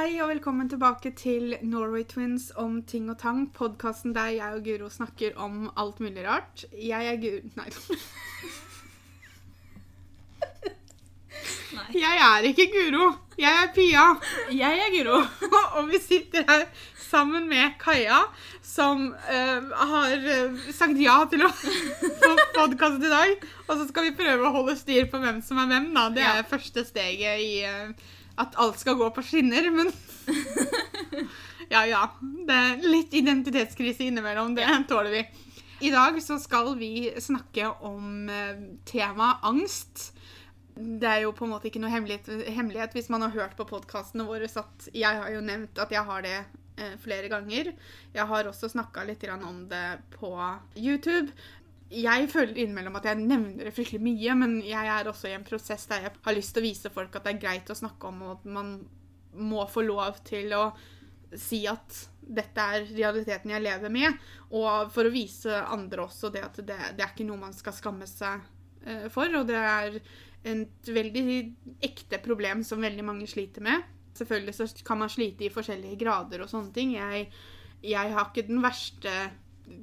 [0.00, 3.42] Hei og velkommen tilbake til Norway Twins om ting og tang.
[3.52, 6.62] Podkasten der jeg og Guro snakker om alt mulig rart.
[6.72, 7.66] Jeg er Guro Nei.
[11.74, 11.84] Nei.
[12.00, 13.10] Jeg er ikke Guro.
[13.44, 14.06] Jeg er Pia.
[14.56, 15.18] Jeg er Guro.
[15.76, 16.64] og vi sitter her
[17.10, 18.22] sammen med Kaja,
[18.64, 21.50] som eh, har eh, sagt ja til å
[22.22, 23.44] få podkast i dag.
[23.68, 25.92] Og så skal vi prøve å holde styr på hvem som er hvem.
[25.92, 26.06] da.
[26.08, 26.32] Det Ja.
[26.40, 29.92] er første steget i eh, at alt skal gå på skinner, men
[31.70, 32.02] Ja, ja.
[32.20, 34.56] Det er litt identitetskrise innimellom.
[34.56, 35.20] Det tåler vi.
[35.86, 40.10] I dag så skal vi snakke om eh, temaet angst.
[40.74, 44.26] Det er jo på en måte ikke noe hemmelighet, hvis man har hørt på podkastene
[44.26, 44.50] våre.
[44.50, 47.72] at Jeg har jo nevnt at jeg har det eh, flere ganger.
[48.12, 50.34] Jeg har også snakka litt om det på
[50.74, 51.30] YouTube.
[51.90, 55.46] Jeg føler innimellom at jeg nevner det fryktelig mye, men jeg er også i en
[55.46, 58.10] prosess der jeg har lyst til å vise folk at det er greit å snakke
[58.12, 58.72] om, og at man
[59.34, 60.64] må få lov til å
[61.38, 64.18] si at dette er realiteten jeg lever med,
[64.54, 67.74] og for å vise andre også det at det, det er ikke noe man skal
[67.74, 68.42] skamme seg
[68.86, 69.98] eh, for, og det er
[70.50, 71.24] et veldig
[71.84, 73.82] ekte problem som veldig mange sliter med.
[74.16, 76.94] Selvfølgelig så kan man slite i forskjellige grader og sånne ting.
[76.96, 77.28] Jeg,
[77.84, 79.14] jeg har ikke den verste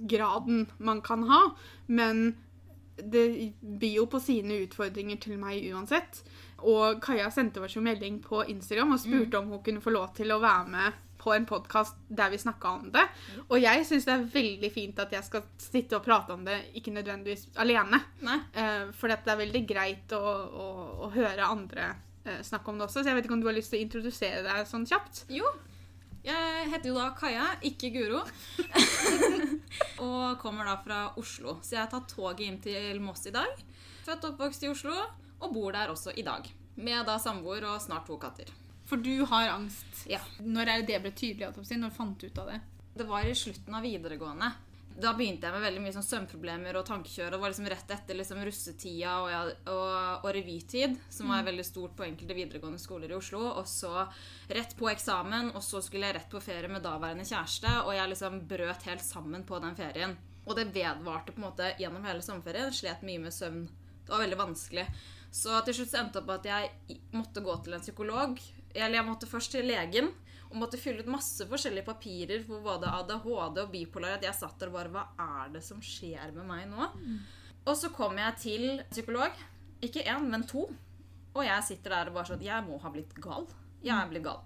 [0.09, 1.41] graden man kan ha,
[1.87, 2.35] men
[2.97, 6.23] det byr jo på sine utfordringer til meg uansett.
[6.65, 10.09] Og Kaja sendte oss jo melding på Instagram og spurte om hun kunne få lov
[10.17, 13.03] til å være med på en podkast der vi snakka om det.
[13.49, 16.57] Og jeg syns det er veldig fint at jeg skal sitte og prate om det,
[16.79, 17.99] ikke nødvendigvis alene.
[18.53, 20.67] Eh, for det er veldig greit å, å,
[21.07, 21.89] å høre andre
[22.27, 23.01] uh, snakke om det også.
[23.01, 25.25] Så jeg vet ikke om du har lyst til å introdusere deg sånn kjapt?
[25.33, 25.51] Jo.
[26.27, 28.23] Jeg heter jo da Kaja, ikke Guro.
[30.03, 31.57] og kommer da fra Oslo.
[31.61, 33.63] Så jeg har tatt toget inn til Moss i dag.
[34.05, 34.95] Født og oppvokst i Oslo,
[35.41, 36.47] og bor der også i dag.
[36.77, 38.49] Med da samboer og snart to katter.
[38.87, 40.05] For du har angst.
[40.07, 40.21] Ja.
[40.39, 41.49] Når er det det ble tydelig?
[41.81, 42.61] Når fant du ut av det?
[42.97, 44.53] Det var i slutten av videregående.
[44.97, 47.35] Da begynte jeg med veldig mye sånn søvnproblemer og tankekjør.
[47.35, 51.93] Det var liksom rett etter liksom russetida og, og, og revytid, som var veldig stort
[51.99, 53.43] på enkelte videregående skoler i Oslo.
[53.59, 53.91] Og så
[54.49, 57.75] rett på eksamen, og så skulle jeg rett på ferie med daværende kjæreste.
[57.83, 60.17] Og jeg liksom brøt helt sammen på den ferien.
[60.47, 62.73] Og det vedvarte på en måte gjennom hele sommerferien.
[62.73, 63.67] Slet mye med søvn.
[64.01, 64.87] Det var veldig vanskelig.
[65.29, 68.41] Så til slutt så endte det opp at jeg måtte gå til en psykolog.
[68.73, 70.09] Eller jeg måtte først til legen
[70.47, 74.17] og måtte fylle ut masse forskjellige papirer for både ADHD og bipolar.
[74.17, 75.05] At jeg satt der og bare Hva
[75.43, 76.89] er det som skjer med meg nå?
[77.67, 79.31] Og så kom jeg til psykolog.
[79.83, 80.67] Ikke én, men to.
[81.35, 83.47] Og jeg sitter der og bare sånn Jeg må ha blitt gal.
[83.83, 84.45] Jeg er blitt gal.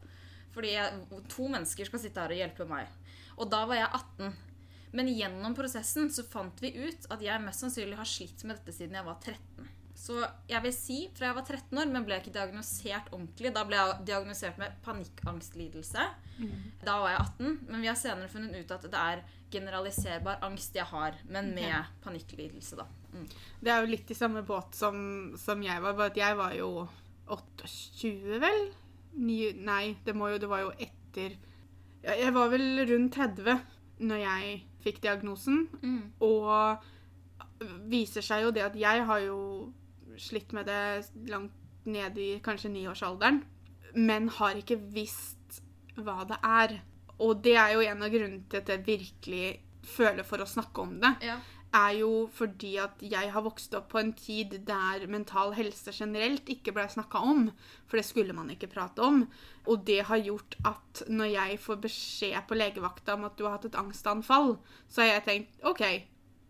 [0.51, 2.90] Fordi jeg, to mennesker skal sitte her og hjelpe meg.
[3.38, 4.40] Og da var jeg 18.
[4.97, 8.75] Men gjennom prosessen så fant vi ut at jeg mest sannsynlig har slitt med dette
[8.75, 9.69] siden jeg var 13.
[10.01, 10.17] Så
[10.50, 13.51] jeg vil si fra jeg var 13 år, men ble ikke diagnosert ordentlig.
[13.53, 16.06] Da ble jeg diagnosert med panikkangstlidelse.
[16.81, 19.22] Da var jeg 18, men vi har senere funnet ut at det er
[19.53, 22.88] generaliserbar angst jeg har, men med panikklidelse, da.
[23.11, 23.28] Mm.
[23.61, 24.95] Det er jo litt i samme båt som,
[25.38, 26.72] som jeg var, bare at jeg var jo
[27.31, 28.63] 28, vel?
[29.22, 31.35] Nei, det, må jo, det var jo etter
[32.01, 33.59] ja, Jeg var vel rundt 30
[34.07, 35.67] når jeg fikk diagnosen.
[35.84, 36.01] Mm.
[36.25, 39.38] Og viser seg jo det at jeg har jo
[40.17, 41.51] slitt med det langt
[41.85, 43.44] ned i kanskje niårsalderen,
[43.95, 45.61] men har ikke visst
[45.97, 46.77] hva det er.
[47.22, 49.47] Og det er jo en av grunnene til at jeg virkelig
[49.83, 51.39] føler for å snakke om det Ja.
[51.73, 56.45] er jo fordi at jeg har vokst opp på en tid der mental helse generelt
[56.49, 57.51] ikke ble snakka om.
[57.88, 59.28] For det skulle man ikke prate om.
[59.67, 63.51] Og det har gjort at når jeg får beskjed på legevakta om at du har
[63.57, 64.57] hatt et angstanfall,
[64.89, 65.83] så har jeg tenkt OK,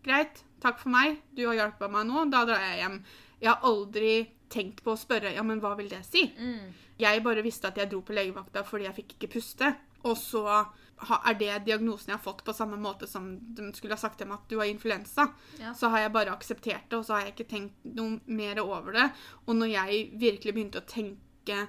[0.04, 3.04] greit, takk for meg, du har hjulpet meg nå, da drar jeg hjem.
[3.42, 4.14] Jeg har aldri
[4.52, 6.26] tenkt på å spørre ja, men hva vil det si?
[6.36, 6.70] Mm.
[7.00, 9.72] Jeg bare visste at jeg dro på legevakta fordi jeg fikk ikke puste.
[10.06, 14.00] Og så er det diagnosen jeg har fått, på samme måte som de skulle ha
[14.00, 15.28] sagt til meg at du har influensa.
[15.60, 15.74] Ja.
[15.78, 18.98] Så har jeg bare akseptert det, og så har jeg ikke tenkt noe mer over
[18.98, 19.06] det.
[19.46, 21.64] Og når jeg virkelig begynte å tenke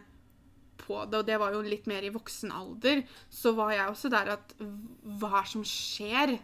[0.83, 4.11] på det, og det var jo litt mer i voksen alder, så var jeg også
[4.13, 6.35] der at hva er som skjer?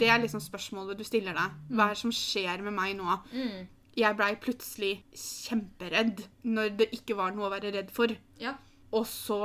[0.00, 1.60] Det er liksom spørsmålet du stiller deg.
[1.70, 3.20] Hva er det som skjer med meg nå?
[3.36, 3.64] Mm.
[3.94, 8.14] Jeg blei plutselig kjemperedd når det ikke var noe å være redd for.
[8.40, 8.56] Ja.
[8.94, 9.40] Og så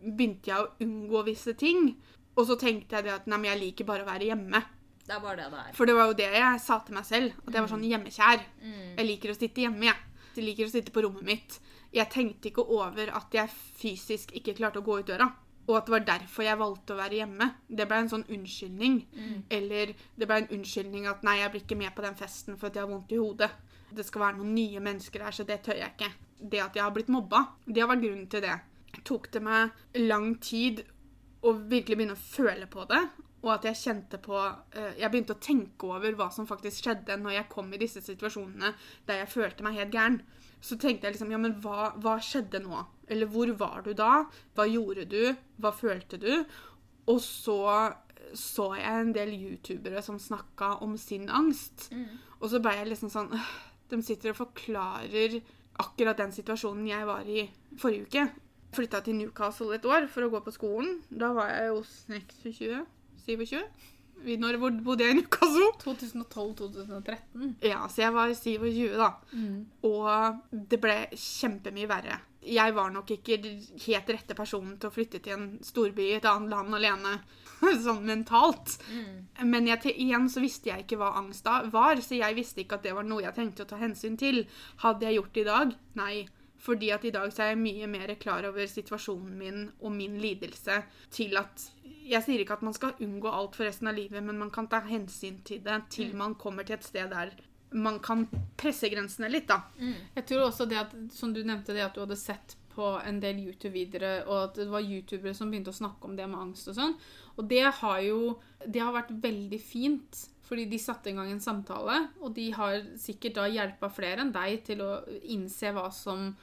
[0.00, 1.94] begynte jeg å unngå visse ting.
[2.36, 4.62] Og så tenkte jeg det at nei, men jeg liker bare å være hjemme.
[5.04, 5.74] Det er bare det det er.
[5.74, 7.36] For det var jo det jeg sa til meg selv.
[7.44, 8.46] At jeg var sånn hjemmekjær.
[8.62, 8.80] Mm.
[9.00, 10.26] Jeg liker å sitte hjemme, jeg.
[10.36, 11.56] Jeg liker å sitte på rommet mitt.
[11.90, 13.50] Jeg tenkte ikke over at jeg
[13.80, 15.26] fysisk ikke klarte å gå ut døra.
[15.66, 17.48] Og at det var derfor jeg valgte å være hjemme.
[17.68, 19.00] Det ble en sånn unnskyldning.
[19.10, 19.42] Mm.
[19.58, 22.70] Eller det ble en unnskyldning at nei, jeg blir ikke med på den festen for
[22.70, 23.50] at jeg har vondt i hodet.
[23.96, 26.10] Det skal være noen nye mennesker her, så det tør jeg ikke.
[26.40, 28.58] Det at jeg har blitt mobba, det har vært grunnen til det.
[29.04, 30.82] tok det meg lang tid
[31.42, 33.00] å virkelig begynne å føle på det.
[33.40, 37.16] Og at jeg kjente på eh, Jeg begynte å tenke over hva som faktisk skjedde
[37.16, 38.74] når jeg kom i disse situasjonene
[39.08, 40.18] der jeg følte meg helt gæren.
[40.60, 42.82] Så tenkte jeg liksom Ja, men hva, hva skjedde nå?
[43.08, 44.26] Eller hvor var du da?
[44.54, 45.32] Hva gjorde du?
[45.56, 46.44] Hva følte du?
[47.08, 47.58] Og så
[48.36, 51.88] så jeg en del youtubere som snakka om sin angst.
[52.40, 53.48] Og så ble jeg liksom sånn «Åh,
[53.90, 55.40] De sitter og forklarer
[55.80, 57.44] akkurat den situasjonen jeg var i
[57.80, 58.26] forrige uke.
[58.76, 61.00] Flytta til Newcastle et år for å gå på skolen.
[61.10, 62.84] Da var jeg jo 26?
[63.26, 63.62] 27?
[64.38, 65.70] Når bodde jeg i Newcastle?
[65.82, 67.54] 2012-2013.
[67.64, 69.10] Ja, så jeg var 27 da.
[69.88, 72.20] Og det ble kjempemye verre.
[72.46, 73.36] Jeg var nok ikke
[73.86, 77.16] helt rette personen til å flytte til en storby i et annet land alene,
[77.84, 78.76] sånn mentalt.
[79.42, 82.80] Men jeg, igjen så visste jeg ikke hva angst da var, så jeg visste ikke
[82.80, 84.44] at det var noe jeg tenkte å ta hensyn til.
[84.84, 85.74] Hadde jeg gjort det i dag?
[86.00, 86.14] Nei.
[86.60, 90.18] Fordi at i dag så er jeg mye mer klar over situasjonen min og min
[90.20, 91.70] lidelse til at
[92.10, 94.66] Jeg sier ikke at man skal unngå alt for resten av livet, men man kan
[94.66, 97.30] ta hensyn til det til man kommer til et sted der
[97.70, 98.24] man kan
[98.58, 99.60] presse grensene litt, da.
[100.16, 103.20] Jeg tror også det at, som du nevnte, det at du hadde sett på en
[103.20, 106.70] del YouTube-videre, og at det var youtubere som begynte å snakke om det med angst
[106.72, 106.94] og sånn.
[107.36, 111.40] Og det har jo Det har vært veldig fint, fordi de satte i gang en
[111.40, 114.90] samtale, og de har sikkert da hjelpa flere enn deg til å
[115.32, 116.34] innse hva som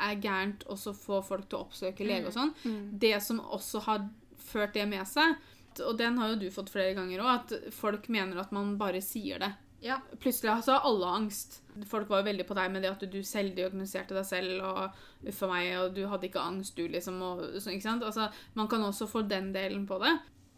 [0.00, 2.54] er gærent, og så få folk til å oppsøke lege og sånn.
[3.00, 4.06] Det som også har
[4.38, 5.36] ført det med seg,
[5.84, 9.02] og den har jo du fått flere ganger òg, at folk mener at man bare
[9.04, 9.52] sier det.
[9.86, 10.00] Ja.
[10.22, 11.60] Plutselig så har alle angst.
[11.86, 15.50] Folk var jo veldig på deg med det at du selvdiagnoserte deg selv, og uffa
[15.50, 18.06] meg, og du hadde ikke angst, du, liksom, og ikke sant?
[18.06, 20.14] Altså, man kan også få den delen på det.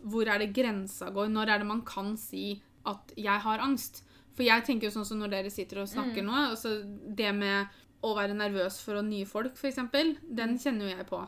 [0.09, 1.31] Hvor er det grensa går?
[1.35, 4.03] Når er det man kan si at 'jeg har angst'?
[4.35, 6.79] For jeg tenker jo sånn som når dere sitter og snakker nå, altså
[7.17, 7.67] det med
[8.07, 9.81] å være nervøs for å nye folk, f.eks.,
[10.23, 11.19] den kjenner jo jeg på.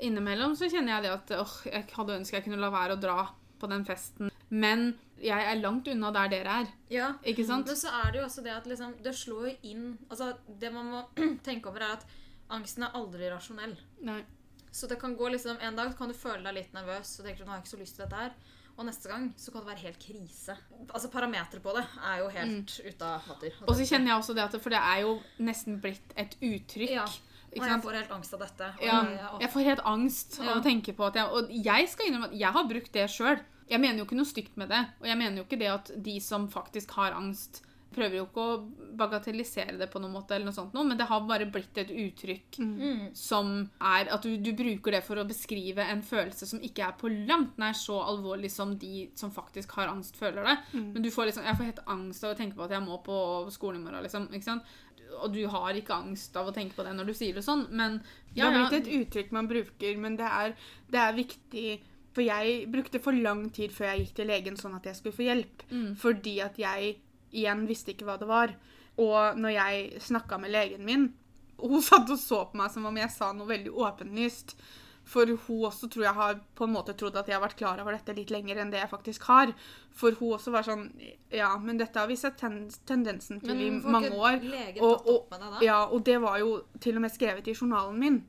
[0.00, 3.00] Innimellom så kjenner jeg det at åh, jeg hadde ønsket jeg kunne la være å
[3.00, 3.28] dra
[3.60, 4.30] på den festen.
[4.48, 6.66] Men jeg er langt unna der dere er.
[6.90, 7.12] Ja.
[7.24, 7.66] Ikke sant?
[7.66, 10.72] Men så er det jo også det at liksom, det slår jo inn Altså, det
[10.72, 11.02] man må
[11.48, 12.06] tenke over, er at
[12.50, 13.76] angsten er aldri rasjonell.
[14.02, 14.22] Nei.
[14.70, 17.42] Så det kan gå liksom En dag kan du føle deg litt nervøs og tenker
[17.42, 18.32] du, nå har jeg ikke så lyst til dette her.
[18.78, 20.54] Og neste gang så kan det være helt krise.
[20.94, 21.82] Altså Parameteret på det
[22.12, 23.56] er jo helt ute av hatter.
[23.66, 26.92] Og så kjenner jeg også det at For det er jo nesten blitt et uttrykk.
[26.94, 27.06] Ja.
[27.48, 28.66] Og jeg får helt angst av dette.
[28.84, 30.54] Ja, jeg- jeg får helt angst av Ja.
[30.60, 33.40] å tenke på at jeg Og jeg skal innrømme at jeg har brukt det sjøl.
[33.70, 34.82] Jeg mener jo ikke noe stygt med det.
[35.02, 38.42] Og jeg mener jo ikke det at de som faktisk har angst, prøver jo ikke
[38.44, 38.56] å
[39.00, 41.88] bagatellisere det på noen måte, eller noe sånt noe, men det har bare blitt et
[41.88, 43.14] uttrykk Mm.
[43.16, 46.92] som er at du, du bruker det for å beskrive en følelse som ikke er
[47.00, 50.56] på langt nær så alvorlig som de som faktisk har angst, føler det.
[50.74, 53.00] Men du får liksom Jeg får helt angst av å tenke på at jeg må
[53.02, 53.18] på
[53.56, 54.28] skolen i morgen, liksom.
[54.32, 54.62] Ikke sant?
[55.22, 57.66] Og du har ikke angst av å tenke på det når du sier det sånn,
[57.70, 58.02] men
[58.34, 60.54] Det har blitt et uttrykk man bruker, men det er,
[60.92, 61.80] det er viktig
[62.18, 65.14] For jeg brukte for lang tid før jeg gikk til legen sånn at jeg skulle
[65.14, 65.60] få hjelp.
[65.70, 65.92] Mm.
[66.02, 66.96] Fordi at jeg
[67.30, 68.56] igjen visste ikke hva det var.
[68.98, 71.12] Og når jeg snakka med legen min
[71.58, 74.56] Hun satt og så på meg som om jeg sa noe veldig åpenlyst.
[75.08, 77.78] For hun også tror jeg har på en måte trodd at jeg har vært klar
[77.80, 79.54] over dette litt lenger enn det jeg faktisk har.
[79.94, 80.88] For hun også var sånn
[81.30, 84.42] Ja, men dette har vi sett ten tendensen til i mange år.
[84.82, 88.20] Og, og, ja, og det var jo til og med skrevet i journalen min.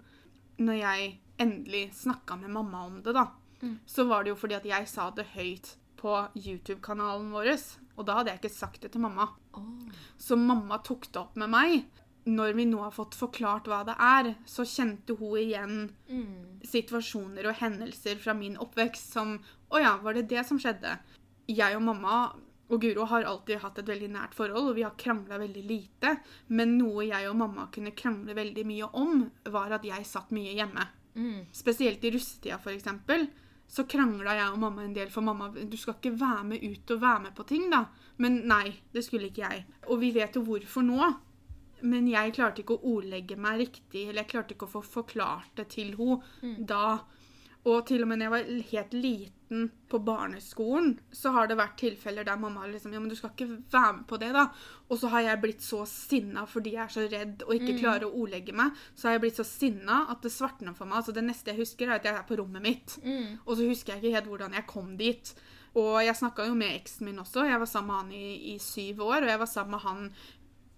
[0.62, 3.26] Når jeg endelig snakka med mamma om det, da,
[3.62, 3.80] Mm.
[3.86, 7.50] så var det jo fordi at jeg sa det høyt på YouTube-kanalen vår.
[7.98, 9.26] Og da hadde jeg ikke sagt det til mamma.
[10.18, 11.84] Så mamma tok det opp med meg.
[12.30, 15.78] Når vi nå har fått forklart hva det er, så kjente hun igjen
[16.10, 16.60] Mm.
[16.64, 19.40] situasjoner og hendelser fra min oppvekst som
[19.72, 20.98] Å ja, var det det som skjedde?
[21.48, 22.34] Jeg og mamma
[22.70, 26.20] og Guro har alltid hatt et veldig nært forhold, og vi har krangla veldig lite.
[26.50, 30.54] Men noe jeg og mamma kunne krangle veldig mye om, var at jeg satt mye
[30.54, 30.86] hjemme.
[31.16, 31.46] Mm.
[31.52, 32.86] Spesielt i russetida, f.eks.
[33.70, 36.94] Så krangla jeg og mamma en del, for mamma du skal ikke være med ut
[36.96, 37.84] og være med på ting, da.
[38.18, 39.66] Men nei, det skulle ikke jeg.
[39.88, 41.12] Og vi vet jo hvorfor nå.
[41.88, 45.54] Men jeg klarte ikke å ordlegge meg riktig, eller jeg klarte ikke å få forklart
[45.56, 46.98] det til henne da.
[47.70, 49.39] Og til og med når jeg var helt liten
[49.90, 53.48] på barneskolen, så har det vært tilfeller der mamma liksom Ja, men du skal ikke
[53.72, 54.46] være med på det, da.
[54.90, 58.06] Og så har jeg blitt så sinna fordi jeg er så redd og ikke klarer
[58.06, 58.78] å ordlegge meg.
[58.94, 61.02] Så har jeg blitt så sinna at det svartner for meg.
[61.02, 63.00] Altså Det neste jeg husker, er at jeg er på rommet mitt.
[63.02, 63.40] Mm.
[63.46, 65.34] Og så husker jeg ikke helt hvordan jeg kom dit.
[65.80, 67.46] Og jeg snakka jo med eksen min også.
[67.50, 70.10] Jeg var sammen med han i, i syv år, og jeg var sammen med han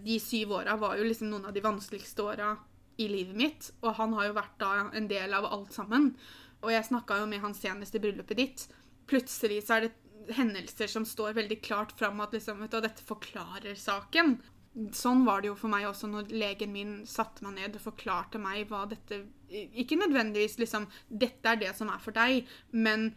[0.01, 2.56] De syv åra var jo liksom noen av de vanskeligste åra
[2.98, 6.12] i livet mitt, og han har jo vært da en del av alt sammen.
[6.62, 8.65] Og jeg snakka jo med han senest i bryllupet ditt.
[9.10, 13.06] Plutselig så er det hendelser som står veldig klart fram at liksom, vet du, dette
[13.06, 14.38] forklarer saken.
[14.96, 18.39] Sånn var det jo for meg også når legen min satte meg ned og forklarte
[18.39, 23.10] meg hva dette Ikke nødvendigvis liksom 'Dette er det som er for deg', men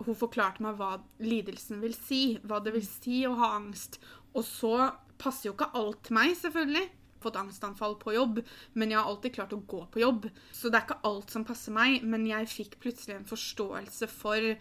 [0.00, 2.38] hun forklarte meg hva lidelsen vil si.
[2.40, 3.98] Hva det vil si å ha angst.
[4.32, 6.86] Og så passer jo ikke alt til meg, selvfølgelig.
[7.22, 8.42] Fått angstanfall på jobb,
[8.78, 10.28] men jeg har alltid klart å gå på jobb.
[10.54, 14.52] Så det er ikke alt som passer meg, men jeg fikk plutselig en forståelse for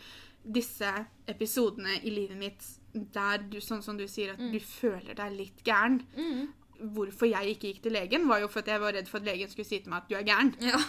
[0.48, 0.92] disse
[1.28, 2.68] episodene i livet mitt
[3.14, 6.00] der du, sånn som du sier, at du føler deg litt gæren.
[6.78, 9.28] Hvorfor jeg ikke gikk til legen, var jo for at jeg var redd for at
[9.28, 10.54] legen skulle si til meg at du er gæren.
[10.64, 10.80] Ja.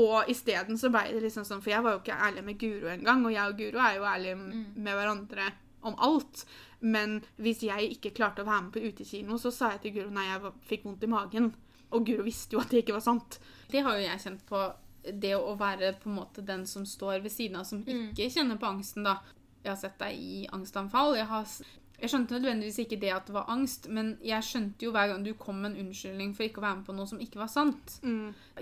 [0.00, 2.88] Og isteden så ble det liksom sånn, for jeg var jo ikke ærlig med Guro
[2.88, 5.50] engang, og jeg og Guro er jo ærlige med hverandre
[5.88, 6.44] om alt.
[6.82, 10.14] Men hvis jeg ikke klarte å være med på utekino, så sa jeg til Guro
[10.14, 11.52] nei, jeg fikk vondt i magen.
[11.92, 13.38] Og Guro visste jo at det ikke var sant.
[13.70, 14.64] Det har jo jeg kjent på.
[15.02, 18.58] Det å være på en måte den som står ved siden av, som ikke kjenner
[18.58, 19.18] på angsten, da.
[19.62, 21.16] Jeg har sett deg i angstanfall.
[21.18, 21.46] Jeg, har,
[21.98, 25.22] jeg skjønte nødvendigvis ikke det at det var angst, men jeg skjønte jo hver gang
[25.26, 27.50] du kom med en unnskyldning for ikke å være med på noe som ikke var
[27.50, 27.98] sant.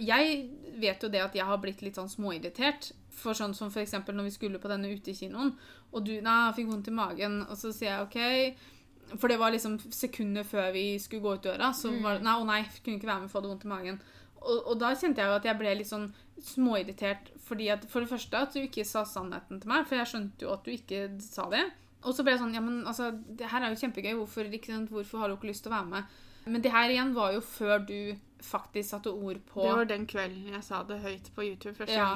[0.01, 0.51] Jeg
[0.81, 2.91] vet jo det at jeg har blitt litt sånn småirritert.
[3.21, 5.55] For sånn som eksempel når vi skulle på denne utekinoen,
[5.93, 9.19] og du nei, jeg fikk vondt i magen, og så sier jeg OK.
[9.19, 12.37] For det var liksom sekunder før vi skulle gå ut døra, så var det Nei,
[12.39, 14.01] å nei, jeg kunne ikke være med, for jeg hadde vondt i magen.
[14.41, 16.07] Og, og da kjente jeg jo at jeg ble litt sånn
[16.41, 20.09] småirritert fordi at For det første at du ikke sa sannheten til meg, for jeg
[20.13, 21.67] skjønte jo at du ikke sa det.
[22.07, 24.15] Og så ble jeg sånn Ja, men altså, det her er jo kjempegøy.
[24.23, 24.93] Hvorfor, sant?
[24.95, 26.19] Hvorfor har du ikke lyst til å være med?
[26.47, 30.07] Men det her igjen var jo før du faktisk satte ord på Det var den
[30.09, 32.15] kvelden jeg sa det høyt på YouTube første Ja.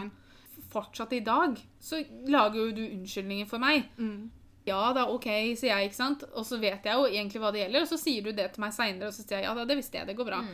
[0.74, 3.88] Fortsatt i dag så lager jo du unnskyldninger for meg.
[3.96, 4.30] Mm.
[4.64, 5.26] Ja da, OK,
[5.58, 6.24] sier jeg, ikke sant?
[6.32, 8.64] Og så vet jeg jo egentlig hva det gjelder, og så sier du det til
[8.64, 10.44] meg seinere, og så sier jeg ja da, det visste jeg, det går bra.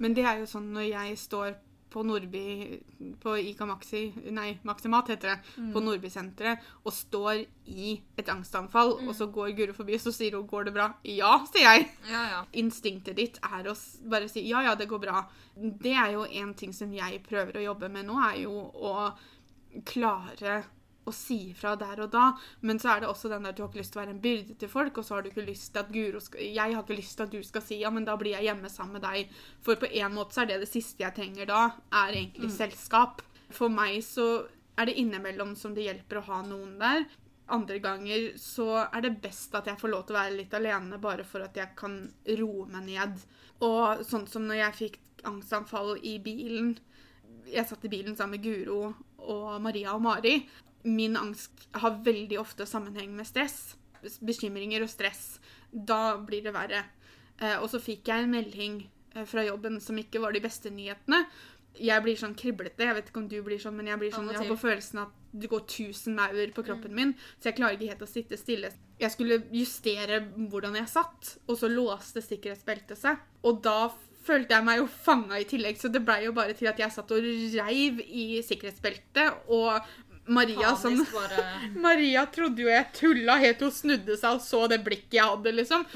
[0.00, 1.58] Men det er jo sånn når jeg står
[1.90, 2.78] på Nordby
[3.20, 5.54] På Ica Maxi Nei, Maximat heter det.
[5.74, 10.36] På Nordby-senteret og står i et angstanfall, og så går Guro forbi, og så sier
[10.38, 10.92] hun 'går det bra'?
[11.04, 11.88] Ja, sier jeg.
[12.10, 12.40] Ja, ja.
[12.52, 13.74] Instinktet ditt er å
[14.10, 15.24] bare si 'ja, ja, det går bra'.
[15.56, 19.12] Det er jo en ting som jeg prøver å jobbe med nå, er jo å
[19.86, 20.60] klare
[21.08, 22.26] å si fra der og da.
[22.66, 24.22] Men så er det også den der du har ikke lyst til å være en
[24.22, 26.84] byrde til folk, og så har du ikke lyst til at Guro skal Jeg har
[26.84, 29.06] ikke lyst til at du skal si ja, men da blir jeg hjemme sammen med
[29.06, 29.40] deg.
[29.64, 31.64] For på en måte så er det det siste jeg trenger da,
[32.04, 33.24] er egentlig selskap.
[33.50, 34.28] For meg så
[34.78, 37.08] er det innimellom som det hjelper å ha noen der.
[37.50, 41.00] Andre ganger så er det best at jeg får lov til å være litt alene,
[41.02, 42.04] bare for at jeg kan
[42.38, 43.16] roe meg ned.
[43.66, 46.76] Og sånn som når jeg fikk angstanfall i bilen
[47.48, 48.94] Jeg satt i bilen sammen med Guro
[49.24, 50.40] og Maria og Mari.
[50.88, 53.76] Min angst har veldig ofte sammenheng med stress.
[54.24, 55.38] Bekymringer og stress.
[55.70, 56.84] Da blir det verre.
[57.40, 58.82] Eh, og så fikk jeg en melding
[59.14, 61.24] eh, fra jobben som ikke var de beste nyhetene.
[61.80, 62.84] Jeg blir sånn kriblete.
[62.84, 65.04] Jeg vet ikke om du blir sånn, men jeg blir sånn, jeg har på følelsen
[65.04, 68.38] at det går tusen maur på kroppen min, så jeg klarer ikke helt å sitte
[68.40, 68.72] stille.
[68.98, 70.18] Jeg skulle justere
[70.50, 73.20] hvordan jeg satt, og så låste sikkerhetsbeltet seg.
[73.46, 73.92] Og da
[74.26, 76.92] følte jeg meg jo fanga i tillegg, så det blei jo bare til at jeg
[76.94, 77.24] satt og
[77.56, 79.80] reiv i sikkerhetsbeltet, og
[80.30, 81.44] Maria som bare
[81.86, 85.26] Maria trodde jo jeg tulla helt til hun snudde seg og så det blikket jeg
[85.32, 85.86] hadde, liksom.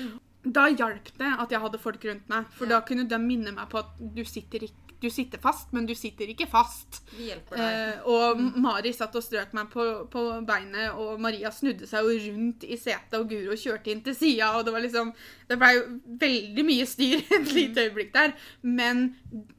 [0.44, 2.78] Da hjalp det at jeg hadde folk rundt meg, for Ja.
[2.78, 5.92] da kunne de minne meg på at du sitter, ikke, du sitter fast, men du
[5.98, 7.02] sitter ikke fast.
[7.12, 7.78] Vi hjelper deg.
[7.84, 12.16] Eh, og Mari satt og strøk meg på, på beinet, og Maria snudde seg jo
[12.30, 15.12] rundt i setet, og Guro kjørte inn til sida, og det var liksom
[15.48, 15.86] Det blei jo
[16.24, 19.10] veldig mye styr et lite øyeblikk der, men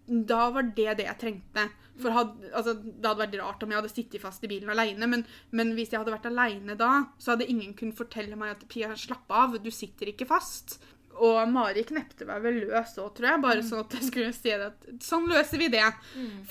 [0.06, 1.70] da var det det jeg trengte.
[2.02, 5.08] For hadde, altså, Det hadde vært rart om jeg hadde sittet fast i bilen aleine,
[5.08, 5.24] men,
[5.56, 8.92] men hvis jeg hadde vært aleine da, så hadde ingen kunnet fortelle meg at Pia,
[9.00, 10.80] slapp av, du sitter ikke fast.
[11.24, 14.52] Og Mari knepte meg vel løs òg, tror jeg, bare sånn at jeg skulle si
[14.52, 15.86] at sånn løser vi det.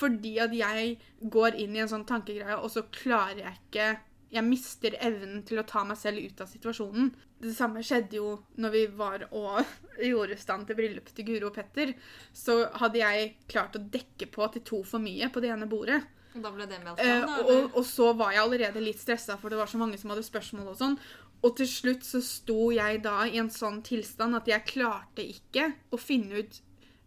[0.01, 3.95] Fordi at jeg går inn i en sånn tankegreie, og så klarer jeg ikke
[4.35, 7.13] Jeg mister evnen til å ta meg selv ut av situasjonen.
[7.39, 9.61] Det samme skjedde jo når vi var og
[10.11, 11.93] gjorde stand til bryllupet til Guro og Petter.
[12.35, 16.01] Så hadde jeg klart å dekke på til to for mye på det ene bordet.
[16.35, 19.59] Da ble det meldt Eh, og, og så var jeg allerede litt stressa, for det
[19.61, 20.97] var så mange som hadde spørsmål og sånn.
[21.45, 25.75] Og til slutt så sto jeg da i en sånn tilstand at jeg klarte ikke
[25.93, 26.61] å finne ut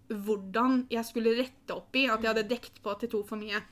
[0.08, 3.64] hvordan jeg skulle rette opp i at jeg hadde dekt på til to for mye.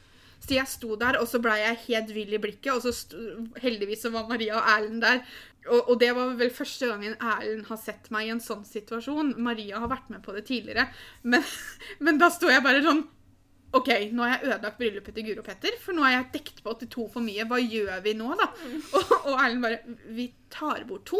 [0.42, 3.20] Så jeg sto der, og så blei jeg helt vill i blikket, og så sto,
[3.64, 5.22] heldigvis så var Maria og Erlend der.
[5.66, 9.36] Og, og det var vel første gangen Erlend har sett meg i en sånn situasjon.
[9.42, 10.90] Maria har vært med på det tidligere,
[11.24, 11.46] men,
[12.06, 13.06] men da sto jeg bare sånn
[13.76, 16.74] OK, nå har jeg ødelagt bryllupet til Guro Petter, for nå har jeg dekt på
[16.80, 17.44] til to for mye.
[17.50, 18.46] Hva gjør vi nå, da?
[18.96, 21.20] Og, og Erlend bare Vi tar bort to.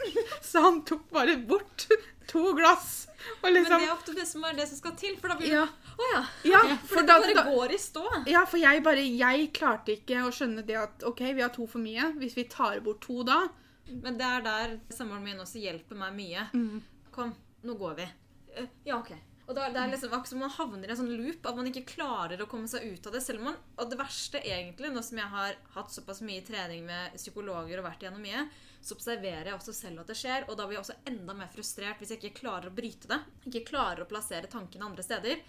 [0.48, 1.84] Så han tok bare bort
[2.30, 3.06] to glass.
[3.42, 5.36] Og Men liksom det er ofte det som er det som skal til, for da
[5.36, 5.66] blir Ja,
[6.00, 6.20] Å ja.
[6.54, 8.04] ja For for det bare da går i stå.
[8.32, 11.66] ja, for jeg bare Jeg klarte ikke å skjønne det at OK, vi har to
[11.68, 12.14] for mye.
[12.22, 13.42] Hvis vi tar bort to da
[13.90, 16.46] Men det er der samboeren min også hjelper meg mye.
[16.56, 16.80] Mm.
[17.12, 17.34] Kom,
[17.66, 18.08] nå går vi.
[18.56, 19.12] eh, Ja, OK.
[19.50, 21.66] Og da, det er liksom akkurat som man havner i en sånn loop, at man
[21.66, 23.22] ikke klarer å komme seg ut av det.
[23.24, 26.84] selv om man, Og det verste, egentlig, nå som jeg har hatt såpass mye trening
[26.86, 28.44] med psykologer og vært igjennom mye,
[28.78, 31.50] så observerer jeg også selv at det skjer, og da blir jeg også enda mer
[31.50, 33.18] frustrert hvis jeg ikke klarer å bryte det.
[33.50, 35.42] Ikke klarer å plassere tankene andre steder.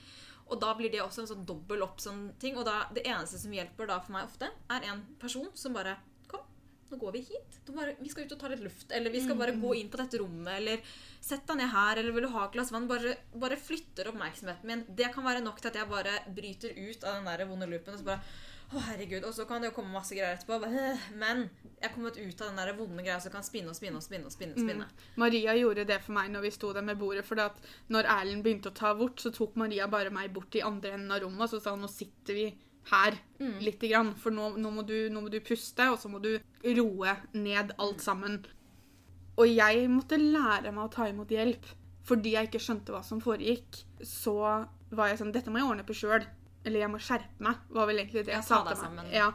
[0.50, 2.58] Og da blir det også en sånn dobbel opp sånn ting.
[2.58, 6.00] Og da, det eneste som hjelper da for meg ofte, er en person som bare
[6.91, 7.57] nå går vi hit.
[7.71, 8.91] Bare, vi skal ut og ta litt luft.
[8.91, 10.53] Eller vi skal bare gå inn på dette rommet.
[10.57, 10.83] Eller
[11.24, 12.01] sett deg ned her.
[12.01, 12.88] Eller vil du ha et glass vann?
[12.91, 14.86] Bare, bare flytter oppmerksomheten min.
[14.88, 17.95] Det kan være nok til at jeg bare bryter ut av den der vonde loopen.
[17.95, 18.24] Og så bare
[18.71, 19.25] å, herregud.
[19.27, 20.60] Og så kan det jo komme masse greier etterpå.
[21.19, 21.45] Men
[21.77, 24.05] jeg er kommet ut av den der vonde greia som kan spinne og spinne og
[24.05, 24.27] spinne.
[24.27, 24.89] og spinne, spinne.
[25.19, 27.25] Maria gjorde det for meg når vi sto der med bordet.
[27.27, 27.39] For
[27.91, 31.15] når Erlend begynte å ta bort, så tok Maria bare meg bort i andre enden
[31.15, 32.51] av rommet og så sa hun, nå sitter vi
[32.89, 33.17] her
[33.61, 34.13] lite grann.
[34.19, 36.33] For nå, nå, må du, nå må du puste, og så må du
[36.65, 38.41] roe ned alt sammen.
[39.39, 41.69] Og jeg måtte lære meg å ta imot hjelp.
[42.07, 45.85] Fordi jeg ikke skjønte hva som foregikk, så var jeg sånn Dette må jeg ordne
[45.88, 46.25] på sjøl.
[46.65, 48.81] Eller jeg må skjerpe meg, var vel egentlig det jeg, jeg sa til meg.
[48.81, 49.13] sammen.
[49.13, 49.29] Ja,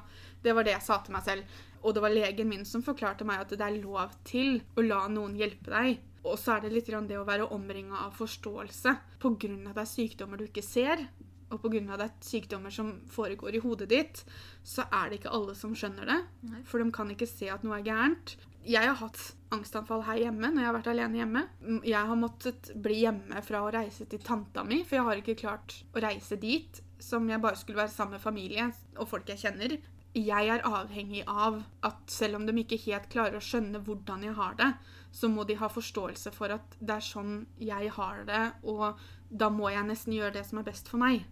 [0.45, 1.57] det var det jeg sa til meg selv.
[1.83, 5.00] Og det var legen min som forklarte meg at det er lov til å la
[5.11, 5.99] noen hjelpe deg.
[6.26, 9.50] Og så er det litt grann det å være omringa av forståelse pga.
[9.71, 11.07] det er sykdommer du ikke ser,
[11.50, 11.81] og pga.
[11.97, 14.25] det er sykdommer som foregår i hodet ditt,
[14.67, 16.21] så er det ikke alle som skjønner det.
[16.50, 16.62] Nei.
[16.67, 18.37] For de kan ikke se at noe er gærent.
[18.67, 19.21] Jeg har hatt
[19.55, 21.45] angstanfall her hjemme når jeg har vært alene hjemme.
[21.62, 25.23] Mm, Jeg har måttet bli hjemme fra å reise til tanta mi, for jeg har
[25.23, 29.29] ikke klart å reise dit, som jeg bare skulle være sammen med familie og folk
[29.33, 29.76] jeg kjenner.
[30.17, 34.37] Jeg er avhengig av at selv om de ikke helt klarer å skjønne hvordan jeg
[34.38, 34.71] har det,
[35.12, 38.97] så må de ha forståelse for at det er sånn jeg har det, og
[39.29, 41.26] da må jeg nesten gjøre det som er best for meg.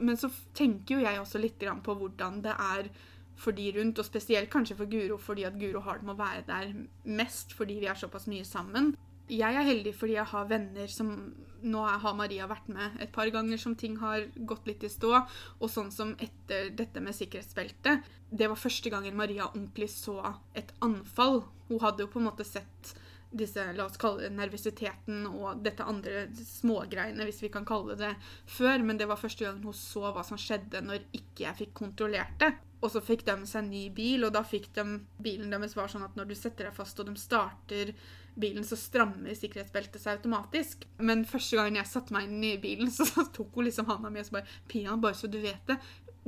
[0.00, 2.90] Men så tenker jo jeg også litt på hvordan det er
[3.40, 6.20] for de rundt, og spesielt kanskje for Guro, fordi at Guro har det med å
[6.20, 6.74] være der
[7.08, 8.94] mest fordi vi er såpass mye sammen.
[9.30, 11.14] Jeg er heldig fordi jeg har venner som
[11.62, 15.12] Nå har Maria vært med et par ganger som ting har gått litt i stå.
[15.60, 18.06] Og sånn som etter dette med sikkerhetsbeltet.
[18.30, 20.20] Det var første gangen Maria ordentlig så
[20.56, 21.42] et anfall.
[21.68, 22.94] Hun hadde jo på en måte sett
[23.30, 28.14] disse, la oss kalle det nervøsiteten og dette andre smågreiene, hvis vi kan kalle det
[28.50, 28.82] før.
[28.86, 32.34] Men det var første gang hun så hva som skjedde når ikke jeg fikk kontrollert
[32.42, 32.52] det.
[32.80, 34.84] Og så fikk de seg en ny bil, og da fikk de
[35.20, 37.92] Bilen deres var sånn at når du setter deg fast og de starter
[38.40, 40.86] bilen, så strammer sikkerhetsbeltet seg automatisk.
[41.02, 44.22] Men første gangen jeg satte meg inn i bilen, så tok hun liksom handa mi
[44.22, 45.76] og så bare Pia, bare så du vet det.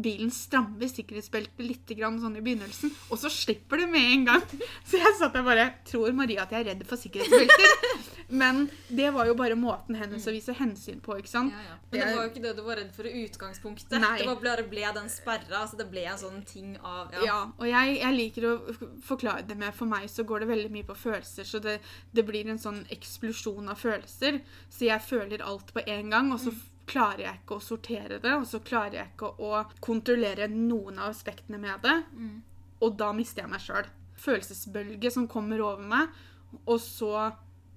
[0.01, 4.45] Bilen strammer sikkerhetsbeltet litt grann sånn i begynnelsen, og så slipper det med en gang.
[4.89, 7.77] Så jeg satt der bare Tror Maria at jeg er redd for sikkerhetsbelter?
[8.43, 11.53] Men det var jo bare måten hennes å vise hensyn på, ikke sant?
[11.53, 11.77] Ja, ja.
[11.93, 13.93] Men det var jo ikke det du var redd for i utgangspunktet.
[14.01, 14.15] Nei.
[14.23, 15.59] Det var bare ble den sperra.
[15.61, 18.55] Altså det ble en sånn ting av Ja, og jeg, jeg liker å
[19.05, 21.77] forklare det med For meg så går det veldig mye på følelser, så det,
[22.17, 24.41] det blir en sånn eksplosjon av følelser.
[24.73, 28.19] Så jeg føler alt på en gang, og så f- klarer jeg ikke å sortere
[28.23, 28.35] det.
[28.35, 31.97] Og så klarer jeg ikke å kontrollere noen av aspektene med det.
[32.83, 33.89] Og da mister jeg meg sjøl.
[34.23, 36.11] Følelsesbølge som kommer over meg,
[36.67, 37.33] og så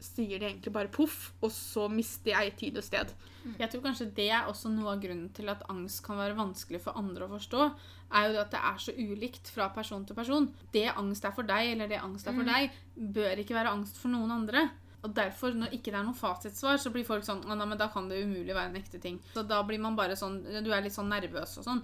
[0.05, 3.13] sier det egentlig bare poff, og så mister jeg tid og sted.
[3.57, 6.81] Jeg tror kanskje det er også noe av grunnen til at angst kan være vanskelig
[6.83, 7.67] for andre å forstå.
[8.11, 10.49] er jo det at det er så ulikt fra person til person.
[10.73, 13.97] Det angst er for deg, eller det angst er for deg, bør ikke være angst
[13.97, 14.69] for noen andre.
[15.05, 17.77] Og derfor, når ikke det er noe fasitsvar, så blir folk sånn «Å, nei, men
[17.77, 19.19] da kan det umulig være en ekte ting.
[19.35, 21.83] Så da blir man bare sånn Du er litt sånn nervøs og sånn.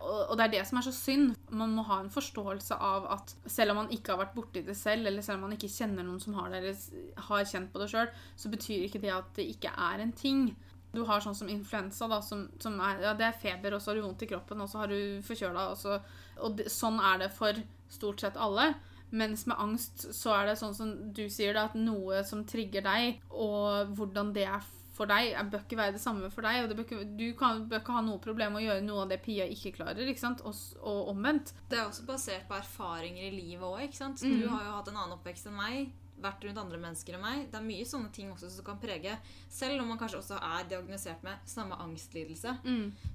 [0.00, 1.34] Og, og det er det som er så synd.
[1.50, 4.76] Man må ha en forståelse av at selv om man ikke har vært borti det
[4.78, 7.82] selv, eller selv om man ikke kjenner noen som har det, eller har kjent på
[7.82, 10.48] det sjøl, så betyr ikke det at det ikke er en ting.
[10.94, 13.92] Du har sånn som influensa, da, som, som er Ja, det er feber, og så
[13.92, 15.98] har du vondt i kroppen, og så har du forkjøla, og så
[16.38, 17.60] Og det, sånn er det for
[17.92, 18.70] stort sett alle.
[19.10, 22.84] Mens med angst så er det sånn som du sier, da, at noe som trigger
[22.84, 24.66] deg, og hvordan det er
[24.98, 26.62] for deg, bør ikke være det samme for deg.
[26.62, 29.04] og det bør ikke, Du kan, bør ikke ha noe problem med å gjøre noe
[29.04, 30.42] av det Pia ikke klarer, ikke sant?
[30.48, 31.54] Og, og omvendt.
[31.70, 33.94] Det er også basert på erfaringer i livet òg.
[33.94, 34.40] Mm.
[34.42, 35.92] Du har jo hatt en annen oppvekst enn meg.
[36.18, 37.44] Vært rundt andre mennesker enn meg.
[37.52, 39.14] Det er mye sånne ting også som kan prege.
[39.52, 42.56] Selv om man kanskje også er diagnosert med samme angstlidelse,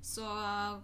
[0.02, 0.30] så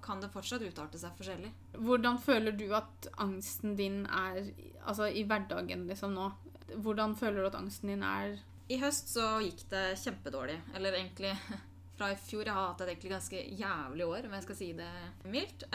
[0.03, 1.53] kan det fortsatt utarte seg forskjellig.
[1.79, 4.41] Hvordan føler du at angsten din er
[4.83, 6.29] altså i hverdagen liksom nå?
[6.75, 8.35] Hvordan føler du at angsten din er
[8.69, 10.59] I høst så gikk det kjempedårlig.
[10.75, 11.33] Eller egentlig
[11.99, 12.45] fra i fjor.
[12.45, 14.91] Jeg har hatt et egentlig ganske jævlig år, om jeg skal si det
[15.27, 15.65] mildt.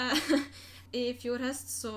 [0.94, 1.92] I fjor høst så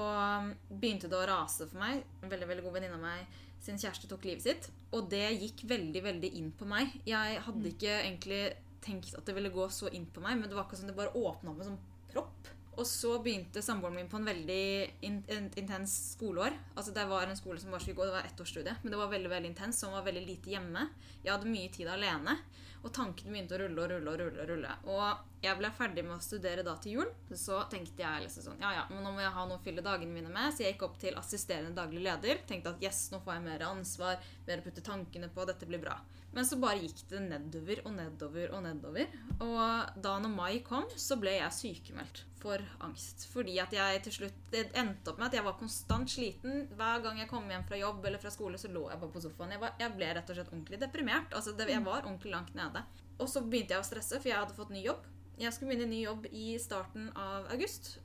[0.70, 2.02] begynte det å rase for meg.
[2.24, 4.70] En veldig veldig god venninne av meg sin kjæreste tok livet sitt.
[4.96, 6.96] Og det gikk veldig veldig inn på meg.
[7.08, 8.42] Jeg hadde ikke egentlig
[8.84, 10.98] tenkt at det ville gå så inn på meg, men det var akkurat som det
[10.98, 11.82] bare åpna opp en sånn
[12.14, 12.52] propp.
[12.78, 14.64] Og så begynte samboeren min på en veldig
[15.08, 16.54] in in intens skoleår.
[16.76, 19.10] Altså Det var en skole som bare skulle gå, det var ettårsstudie, men det var
[19.10, 20.90] veldig veldig intens, så han var veldig lite hjemme.
[21.24, 22.38] Jeg hadde mye tid alene,
[22.84, 24.44] og tankene begynte å rulle og rulle og rulle.
[24.44, 24.76] Og rulle.
[24.94, 28.62] Og jeg ble ferdig med å studere da til jul, så tenkte jeg liksom sånn
[28.62, 30.76] Ja, ja, men nå må jeg ha noe å fylle dagene mine med, så jeg
[30.76, 32.46] gikk opp til assisterende daglig leder.
[32.46, 35.82] Tenkte at yes, nå får jeg mer ansvar, mer å putte tankene på, dette blir
[35.82, 35.98] bra.
[36.38, 39.14] Men så bare gikk det nedover og nedover og nedover.
[39.42, 43.26] Og da når mai kom, så ble jeg sykemeldt for angst.
[43.32, 46.68] Fordi at jeg til slutt Det endte opp med at jeg var konstant sliten.
[46.78, 49.24] Hver gang jeg kom hjem fra jobb eller fra skole, så lå jeg bare på
[49.26, 49.56] sofaen.
[49.56, 51.34] Jeg, var, jeg ble rett og slett ordentlig deprimert.
[51.34, 52.86] Altså, det, jeg var ordentlig langt nede.
[53.18, 55.10] Og så begynte jeg å stresse, for jeg hadde fått ny jobb.
[55.42, 57.96] Jeg skulle begynne ny jobb i starten av august,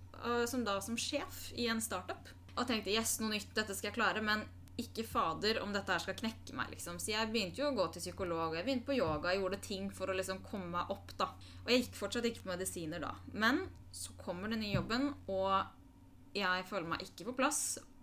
[0.48, 2.32] som da som sjef i en startup.
[2.56, 4.24] Og tenkte yes, noe nytt, dette skal jeg klare.
[4.24, 4.48] Men
[4.80, 6.98] ikke fader om dette her skal knekke meg, liksom.
[7.02, 9.90] Så jeg begynte jo å gå til psykolog, jeg begynte på yoga, jeg gjorde ting
[9.92, 11.28] for å liksom komme meg opp, da.
[11.62, 13.12] Og jeg gikk fortsatt ikke på medisiner da.
[13.36, 17.62] Men så kommer den nye jobben, og jeg føler meg ikke på plass.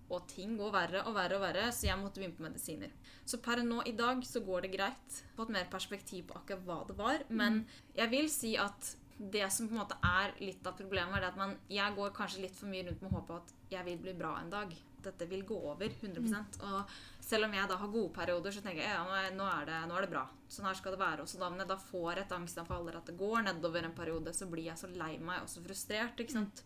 [0.10, 2.94] Og ting går verre og verre, og verre, så jeg måtte begynne på medisiner.
[3.30, 5.20] Så per nå i dag så går det greit.
[5.38, 7.26] Fått mer perspektiv på akkurat hva det var.
[7.30, 7.62] Men
[7.98, 11.32] jeg vil si at det som på en måte er litt av problemet, er det
[11.34, 14.14] at man, jeg går kanskje litt for mye rundt med håpet at jeg vil bli
[14.16, 14.72] bra en dag.
[15.04, 18.84] Dette vil gå over 100% Og selv om jeg da har gode perioder, så tenker
[18.84, 19.04] jeg ja,
[19.36, 20.26] nå er, det, nå er det bra.
[20.52, 21.24] Sånn her skal det være.
[21.24, 23.96] Og så da når jeg da får et angstanfall eller at det går nedover en
[23.96, 26.20] periode, så blir jeg så lei meg og så frustrert.
[26.20, 26.64] ikke sant?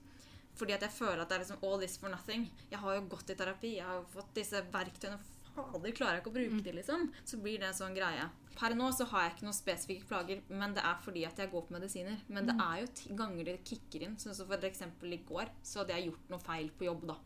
[0.57, 2.45] Fordi at jeg føler at det er liksom all this for nothing.
[2.69, 5.17] Jeg har jo gått i terapi, jeg har jo fått disse verktøyene.
[5.53, 7.05] Fader, klarer jeg ikke å bruke det liksom?
[7.29, 8.25] Så blir det en sånn greie.
[8.57, 11.51] Per nå så har jeg ikke noen spesifikke plager, men det er fordi at jeg
[11.53, 12.19] går på medisiner.
[12.29, 14.17] Men det er jo ganger det kicker inn.
[14.21, 17.17] Sånn som for eksempel i går, så hadde jeg gjort noe feil på jobb, da.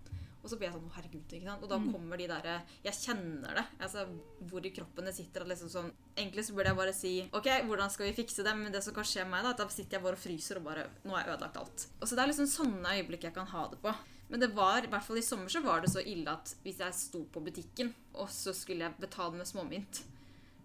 [0.47, 1.63] Og så blir jeg sånn, herregud, ikke sant?
[1.65, 2.53] Og da kommer de derre
[2.85, 3.63] Jeg kjenner det.
[3.83, 4.05] altså
[4.47, 5.43] Hvor i kroppen det sitter.
[5.43, 8.53] At liksom sånn Egentlig så burde jeg bare si OK, hvordan skal vi fikse det?
[8.55, 10.61] Men det som kan skje med meg, da, at da sitter jeg bare og fryser
[10.61, 11.87] og bare Nå har jeg ødelagt alt.
[11.99, 13.91] Og så det er liksom sånne øyeblikk jeg kan ha det på.
[14.27, 16.81] Men det var, i hvert fall i sommer så var det så ille at hvis
[16.83, 20.01] jeg sto på butikken, og så skulle jeg betale med småmynt,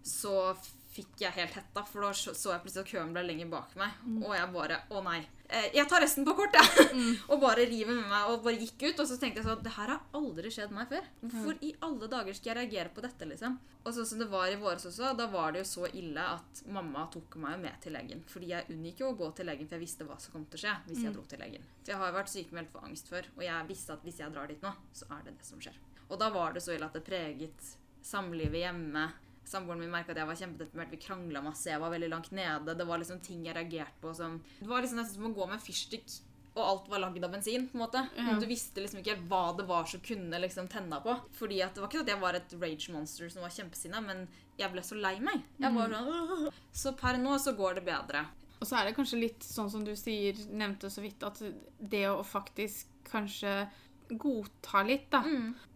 [0.03, 0.51] så
[0.93, 3.95] fikk jeg helt hetta, for da så jeg plutselig at køen ble lenger bak meg.
[4.19, 5.21] Og jeg bare Å nei.
[5.53, 6.87] Eh, Jeg tar resten på kort, jeg.
[7.31, 9.03] og bare river med meg og bare gikk ut.
[9.03, 11.05] Og så tenkte jeg sånn Det her har aldri skjedd meg før.
[11.21, 13.59] Hvorfor i alle dager skal jeg reagere på dette, liksom?
[13.83, 16.61] Og sånn som det var i våres også, da var det jo så ille at
[16.71, 18.23] mamma tok meg med til legen.
[18.31, 20.61] Fordi jeg unngikk jo å gå til legen, for jeg visste hva som kom til
[20.61, 21.65] å skje hvis jeg dro til legen.
[21.83, 24.31] For jeg har jo vært sykemeldt for angst før, og jeg visste at hvis jeg
[24.33, 25.75] drar dit nå, så er det det som skjer.
[26.09, 27.69] Og da var det så ille at det preget
[28.03, 29.05] samlivet hjemme.
[29.53, 30.93] Samboeren min merka at jeg var kjempedeprimert.
[30.93, 31.69] Vi krangla masse.
[31.69, 32.75] Jeg var veldig langt nede.
[32.77, 35.47] Det var liksom ting jeg reagerte på som Det var liksom nesten som å gå
[35.49, 36.19] med en fyrstikk,
[36.53, 37.67] og alt var lagd av bensin.
[37.69, 38.01] på en måte.
[38.17, 38.39] Mm.
[38.41, 41.15] Du visste liksom ikke helt hva det var som kunne liksom tenne på.
[41.39, 44.01] Fordi at Det var ikke sånn at jeg var et rage monster som var kjempesinna,
[44.05, 45.41] men jeg ble så lei meg.
[45.59, 48.25] Jeg var sånn Så per nå så går det bedre.
[48.61, 51.41] Og så er det kanskje litt sånn som du sier, nevnte så vidt, at
[51.79, 53.67] det å faktisk kanskje
[54.09, 55.23] godta litt, da.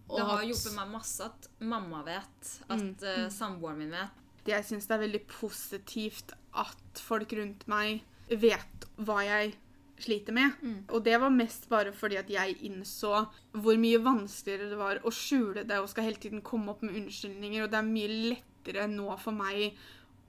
[0.08, 4.24] Det har hjulpet meg masse at mamma vet, at eh, samboeren min vet.
[4.48, 9.56] Jeg syns det er veldig positivt at folk rundt meg vet hva jeg
[10.00, 10.56] sliter med.
[10.94, 15.12] Og det var mest bare fordi at jeg innså hvor mye vanskeligere det var å
[15.12, 18.88] skjule det og skal hele tiden komme opp med unnskyldninger, og det er mye lettere
[18.92, 19.76] nå for meg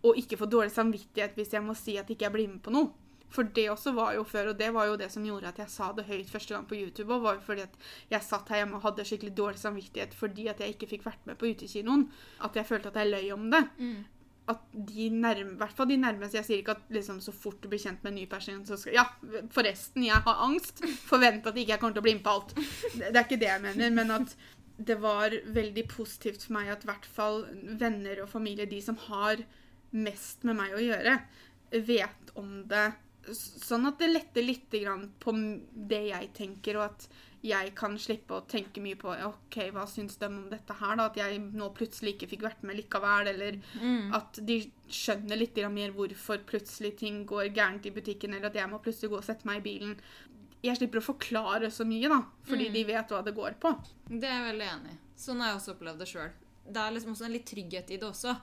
[0.06, 2.74] å ikke få dårlig samvittighet hvis jeg må si at ikke jeg blir med på
[2.74, 2.90] noe.
[3.32, 5.68] For det også var jo før, og det var jo det som gjorde at jeg
[5.72, 7.74] sa det høyt første gang på YouTube, og var jo fordi at
[8.10, 11.26] jeg satt her hjemme og hadde skikkelig dårlig samvittighet fordi at jeg ikke fikk vært
[11.28, 12.06] med på utekinoen.
[12.44, 13.64] At jeg følte at jeg løy om det.
[14.48, 17.68] At de nærme, hvert fall de nærmeste Jeg sier ikke at liksom, så fort du
[17.68, 19.04] blir kjent med en ny person, så skal Ja,
[19.52, 20.80] forresten, jeg har angst.
[21.04, 22.54] Forvent at ikke jeg kommer til å bli med på alt.
[22.56, 24.32] Det, det er ikke det jeg mener, men at
[24.78, 27.42] det var veldig positivt for meg at i hvert fall
[27.80, 29.42] venner og familie, de som har
[29.90, 31.18] mest med meg å gjøre,
[31.84, 32.86] vet om det.
[33.36, 35.34] Sånn at det letter litt grann på
[35.72, 37.08] det jeg tenker, og at
[37.46, 41.06] jeg kan slippe å tenke mye på ok, hva syns de om dette her, da?
[41.06, 43.60] At jeg nå plutselig ikke fikk vært med likevel, eller
[44.18, 44.56] at de
[44.90, 48.80] skjønner litt grann mer hvorfor plutselig ting går gærent i butikken, eller at jeg må
[48.82, 49.94] plutselig gå og sette meg i bilen.
[50.66, 53.70] Jeg slipper å forklare så mye, da, fordi de vet hva det går på.
[54.10, 55.00] Det er jeg veldig enig i.
[55.18, 56.32] Sånn har jeg også opplevd det sjøl.
[56.68, 58.34] Det er liksom også en litt trygghet i det også.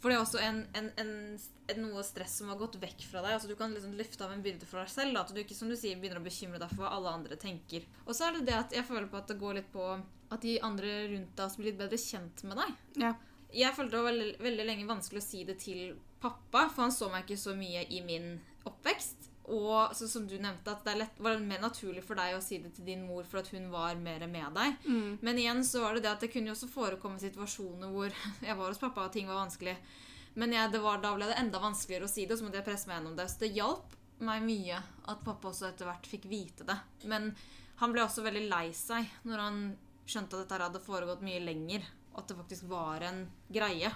[0.00, 3.34] For det er også en, en, en, noe stress som har gått vekk fra deg.
[3.36, 5.18] Altså Du kan liksom løfte av en byrde for deg selv.
[5.20, 7.84] At du ikke som du sier, begynner å bekymre deg for hva alle andre tenker.
[8.06, 9.88] Og så er det det at jeg føler på at det går litt på
[10.30, 12.78] at de andre rundt deg blir litt bedre kjent med deg.
[13.02, 13.14] Ja.
[13.50, 16.94] Jeg følte det var veldig, veldig lenge vanskelig å si det til pappa, for han
[16.94, 18.36] så meg ikke så mye i min
[18.68, 19.29] oppvekst.
[19.50, 22.60] Og så, som du nevnte, at det lett, var mer naturlig for deg å si
[22.62, 24.84] det til din mor for at hun var mer med deg.
[25.26, 28.14] Men igjen så var det det at det kunne jo også forekomme situasjoner hvor
[28.48, 29.74] jeg var hos pappa og ting var vanskelig.
[30.38, 32.60] Men jeg, det var, da ble det enda vanskeligere å si det, og så måtte
[32.60, 33.26] jeg presse meg gjennom det.
[33.32, 36.76] Så det hjalp meg mye at pappa også etter hvert fikk vite det.
[37.10, 37.32] Men
[37.80, 39.62] han ble også veldig lei seg når han
[40.10, 41.86] skjønte at dette hadde foregått mye lenger.
[42.18, 43.90] At det faktisk var en greie.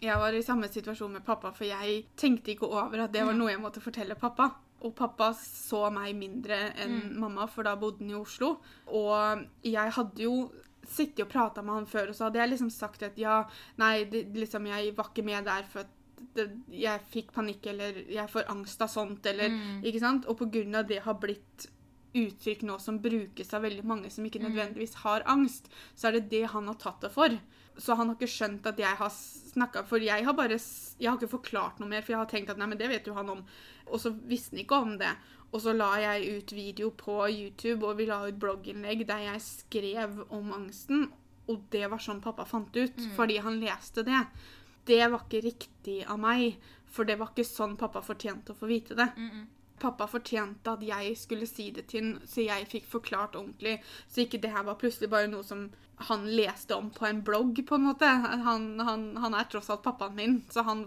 [0.00, 3.36] Jeg var i samme situasjon med pappa, for jeg tenkte ikke over at det var
[3.36, 4.50] noe jeg måtte fortelle pappa.
[4.84, 8.58] Og pappa så meg mindre enn mamma, for da bodde han i Oslo.
[8.92, 10.50] Og jeg hadde jo
[10.86, 13.40] sittet og prata med han før, og så hadde jeg liksom sagt at ja,
[13.80, 15.94] nei, det, liksom, jeg var ikke med der for at
[16.36, 19.50] det, jeg fikk panikk, eller jeg får angst av sånt, eller
[19.84, 20.28] Ikke sant?
[20.28, 21.66] Og på grunn av det har blitt
[22.16, 26.30] uttrykk nå som brukes av veldig mange som ikke nødvendigvis har angst, så er det
[26.30, 27.34] det han har tatt det for.
[27.78, 31.18] Så han har ikke skjønt at jeg har snakka For jeg har bare Jeg har
[31.18, 33.28] ikke forklart noe mer, for jeg har tenkt at nei, men det vet jo han
[33.30, 33.42] om.
[33.86, 35.12] Og så visste han ikke om det.
[35.52, 39.40] Og så la jeg ut video på YouTube, og vi la ut blogginnlegg der jeg
[39.44, 41.06] skrev om angsten.
[41.48, 44.24] Og det var sånn pappa fant ut, fordi han leste det.
[44.86, 48.66] Det var ikke riktig av meg, for det var ikke sånn pappa fortjente å få
[48.66, 49.08] vite det.
[49.80, 53.78] Pappa fortjente at jeg skulle si det til ham, så jeg fikk forklart ordentlig.
[54.08, 55.68] Så ikke det her var plutselig bare noe som
[56.08, 58.08] han leste om på en blogg, på en måte.
[58.08, 60.86] Han, han, han er tross alt pappaen min, så han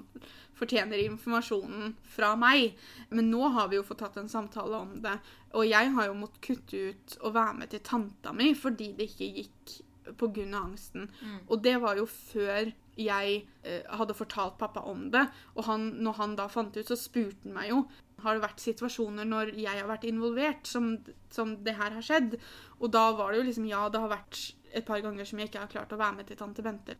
[0.59, 2.77] fortjener informasjonen fra meg.
[3.09, 5.17] Men nå har vi jo fått tatt en samtale om det,
[5.57, 9.09] og jeg har jo måttet kutte ut og være med til tanta mi fordi det
[9.09, 9.77] ikke gikk
[10.19, 10.45] pga.
[10.57, 11.09] angsten.
[11.47, 15.25] Og det var jo før jeg eh, hadde fortalt pappa om det.
[15.55, 17.83] Og han, når han da fant ut, så spurte han meg jo
[18.23, 20.95] har det vært situasjoner når jeg har vært involvert, som,
[21.33, 22.37] som det her har skjedd.
[22.79, 24.41] Og da var det jo liksom Ja, det har vært
[24.75, 26.97] et par ganger som jeg ikke har klart å være med til tante Bente.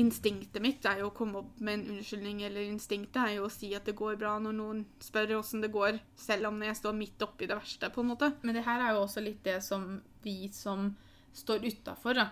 [0.00, 3.52] Instinktet mitt er jo å komme opp med en unnskyldning, eller instinktet er jo å
[3.52, 6.96] si at det går bra når noen spør åssen det går, selv om jeg står
[6.96, 8.30] midt oppi det verste, på en måte.
[8.40, 10.92] Men det her er jo også litt det som vi som
[11.36, 12.22] står utafor,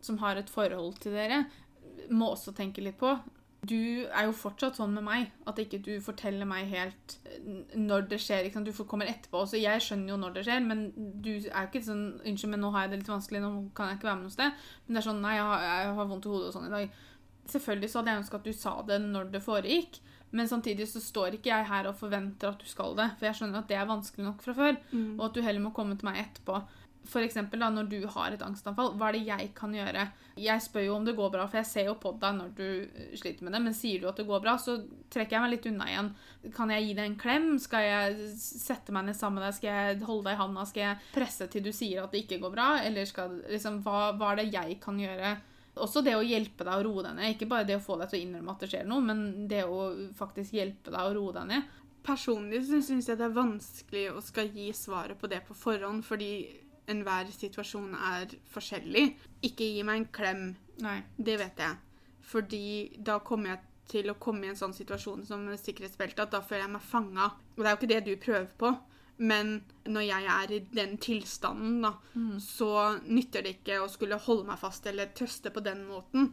[0.00, 1.42] som har et forhold til dere,
[2.14, 3.12] må også tenke litt på.
[3.66, 3.74] Du
[4.06, 8.20] er jo fortsatt sånn med meg, at ikke du forteller meg helt eh, når det
[8.22, 8.46] skjer.
[8.46, 8.70] Ikke sant?
[8.70, 9.42] Du kommer etterpå.
[9.50, 12.62] Så jeg skjønner jo når det skjer, men du er jo ikke sånn Unnskyld, men
[12.62, 14.66] nå har jeg det litt vanskelig, nå kan jeg ikke være med noe sted.
[14.86, 16.74] Men det er sånn Nei, jeg har, jeg har vondt i hodet og sånn i
[16.76, 17.02] dag.
[17.48, 20.00] Selvfølgelig så hadde jeg ønska at du sa det når det foregikk,
[20.36, 23.38] men samtidig så står ikke jeg her og forventer at du skal det, for jeg
[23.38, 24.76] skjønner at det er vanskelig nok fra før,
[25.16, 26.60] og at du heller må komme til meg etterpå.
[27.08, 30.02] For eksempel da, når du har et angstanfall, hva er det jeg kan gjøre?
[30.38, 32.64] Jeg spør jo om det går bra, for jeg ser jo på deg når du
[32.84, 34.76] eh, sliter med det, men sier du at det går bra, så
[35.08, 36.10] trekker jeg meg litt unna igjen.
[36.54, 37.48] Kan jeg gi deg en klem?
[37.62, 39.56] Skal jeg sette meg ned sammen med deg?
[39.56, 40.66] Skal jeg holde deg i handa?
[40.68, 42.68] Skal jeg presse til du sier at det ikke går bra?
[42.84, 45.32] Eller skal, liksom, hva, hva er det jeg kan gjøre?
[45.78, 47.34] Også det å hjelpe deg å roe deg ned.
[47.34, 49.64] Ikke bare det å få deg til å innrømme at det skjer noe, men det
[49.64, 51.76] å faktisk hjelpe deg å roe deg ned.
[52.04, 56.32] Personlig syns jeg det er vanskelig å skal gi svaret på det på forhånd, fordi
[56.88, 59.06] enhver situasjon er forskjellig.
[59.46, 60.44] Ikke gi meg en klem.
[60.84, 60.98] Nei.
[61.16, 61.78] Det vet jeg.
[62.28, 62.66] Fordi
[63.04, 66.66] da kommer jeg til å komme i en sånn situasjon som sikkerhetsbeltet, at da føler
[66.66, 67.30] jeg meg fanga.
[67.56, 68.74] Og det er jo ikke det du prøver på.
[69.18, 69.56] Men
[69.88, 71.94] når jeg er i den tilstanden, da,
[72.42, 72.70] så
[73.08, 76.30] nytter det ikke å skulle holde meg fast eller trøste på den måten.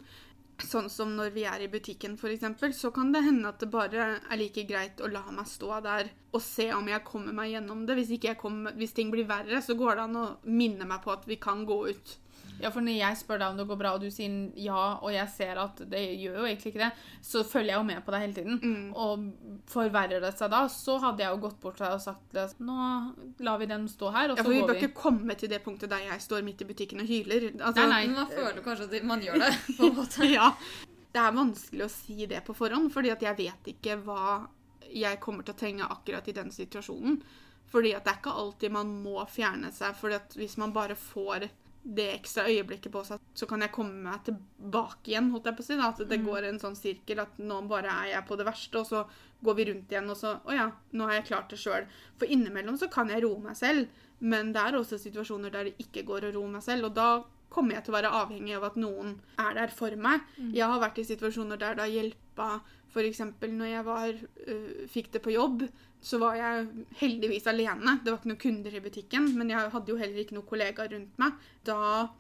[0.64, 4.06] Sånn som når vi er i butikken, f.eks., så kan det hende at det bare
[4.24, 7.84] er like greit å la meg stå der og se om jeg kommer meg gjennom
[7.88, 7.98] det.
[8.00, 11.28] Hvis, kommer, hvis ting blir verre, så går det an å minne meg på at
[11.28, 12.16] vi kan gå ut.
[12.62, 15.12] Ja, for når jeg spør deg om det går bra, og du sier ja, og
[15.12, 16.90] jeg ser at det gjør jo egentlig ikke det,
[17.26, 18.60] så følger jeg jo med på deg hele tiden.
[18.64, 18.88] Mm.
[18.96, 19.26] Og
[19.72, 22.60] forverrer det seg da, så hadde jeg jo gått bort til deg og sagt at
[22.64, 22.78] nå
[23.48, 24.86] lar vi den stå her, og Ja, så for vi Ja, bør vi.
[24.86, 27.50] ikke komme til det punktet der jeg står midt i butikken og hyler.
[27.60, 28.02] Altså, Nei, nei.
[28.08, 30.30] Men man føler kanskje at man gjør det, på en måte.
[30.40, 30.52] Ja.
[31.16, 34.48] Det er vanskelig å si det på forhånd, fordi at jeg vet ikke hva
[34.96, 37.22] jeg kommer til å trenge akkurat i den situasjonen.
[37.72, 40.96] Fordi at det er ikke alltid man må fjerne seg, fordi at hvis man bare
[40.96, 41.48] får
[41.86, 45.62] det ekstra øyeblikket på seg, så kan jeg komme meg tilbake igjen, holdt jeg på
[45.62, 45.76] å si.
[45.78, 45.92] Da.
[45.92, 48.90] At det går en sånn sirkel at nå bare er jeg på det verste, og
[48.90, 49.04] så
[49.46, 50.66] går vi rundt igjen, og så Å ja,
[50.98, 51.86] nå har jeg klart det sjøl.
[52.18, 55.76] For innimellom så kan jeg roe meg selv, men det er også situasjoner der det
[55.86, 57.10] ikke går å roe meg selv, og da
[57.54, 60.26] kommer jeg til å være avhengig av at noen er der for meg.
[60.58, 62.50] Jeg har vært i situasjoner der det har hjelpa
[62.96, 63.22] f.eks.
[63.44, 65.66] når jeg var, øh, fikk det på jobb,
[66.06, 67.98] så var jeg heldigvis alene.
[68.04, 70.92] Det var ikke noen kunder i butikken, men jeg hadde jo heller ikke noen kollegaer
[70.94, 71.40] rundt meg.
[71.66, 71.78] Da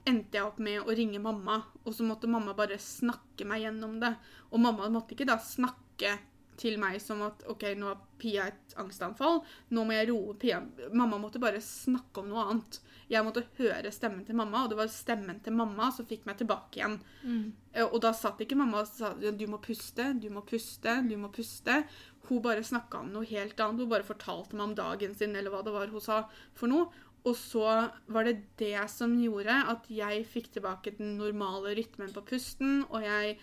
[0.09, 3.99] endte jeg opp med å ringe mamma, og så måtte mamma bare snakke meg gjennom
[4.01, 4.15] det.
[4.51, 6.17] Og mamma måtte ikke da snakke
[6.59, 9.41] til meg som at OK, nå har Pia et angstanfall,
[9.75, 10.61] nå må jeg roe Pia.
[10.95, 12.79] Mamma måtte bare snakke om noe annet.
[13.11, 16.39] Jeg måtte høre stemmen til mamma, og det var stemmen til mamma som fikk meg
[16.39, 16.97] tilbake igjen.
[17.21, 17.45] Mm.
[17.91, 21.29] Og da satt ikke mamma og sa du må puste, du må puste, du må
[21.33, 21.83] puste.
[22.25, 23.83] Hun bare snakka om noe helt annet.
[23.85, 26.23] Hun bare fortalte meg om dagen sin, eller hva det var hun sa
[26.57, 26.89] for noe.
[27.25, 27.65] Og så
[28.13, 33.05] var det det som gjorde at jeg fikk tilbake den normale rytmen på pusten, og
[33.05, 33.37] jeg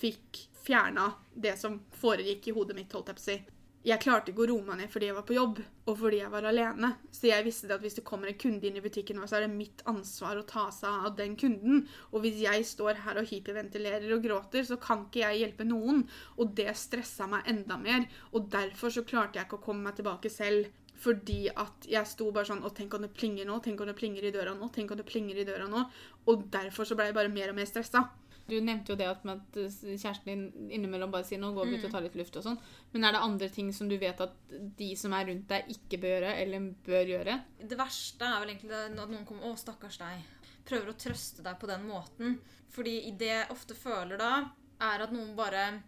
[0.00, 3.36] fikk fjerna det som foregikk i hodet mitt, holdt jeg på å si.
[3.86, 6.30] Jeg klarte ikke å roe meg ned fordi jeg var på jobb, og fordi jeg
[6.32, 6.88] var alene.
[7.14, 9.46] Så jeg visste at hvis det kommer en kunde inn i butikken nå, så er
[9.46, 11.84] det mitt ansvar å ta seg av den kunden.
[12.10, 16.02] Og hvis jeg står her og hyperventilerer og gråter, så kan ikke jeg hjelpe noen.
[16.34, 18.08] Og det stressa meg enda mer.
[18.34, 20.66] Og derfor så klarte jeg ikke å komme meg tilbake selv.
[20.96, 23.58] Fordi at jeg sto bare sånn Og tenk om det plinger nå?
[23.60, 24.70] Tenk om det plinger i døra nå?
[24.72, 25.82] Tenk om det plinger i døra nå?
[26.32, 28.06] Og derfor så ble jeg bare mer og mer stressa.
[28.46, 31.66] Du nevnte jo det at, med at eh, kjæresten din innimellom bare sier nå går
[31.66, 32.58] vi ut og tar litt luft og sånn.
[32.92, 34.36] Men er det andre ting som du vet at
[34.78, 37.40] de som er rundt deg, ikke bør gjøre, eller bør gjøre?
[37.62, 40.30] Det verste er vel egentlig at noen kommer 'Å, stakkars deg'.
[40.66, 42.38] Prøver å trøste deg på den måten.
[42.70, 44.32] Fordi det jeg ofte føler da,
[44.82, 45.82] er at noen bare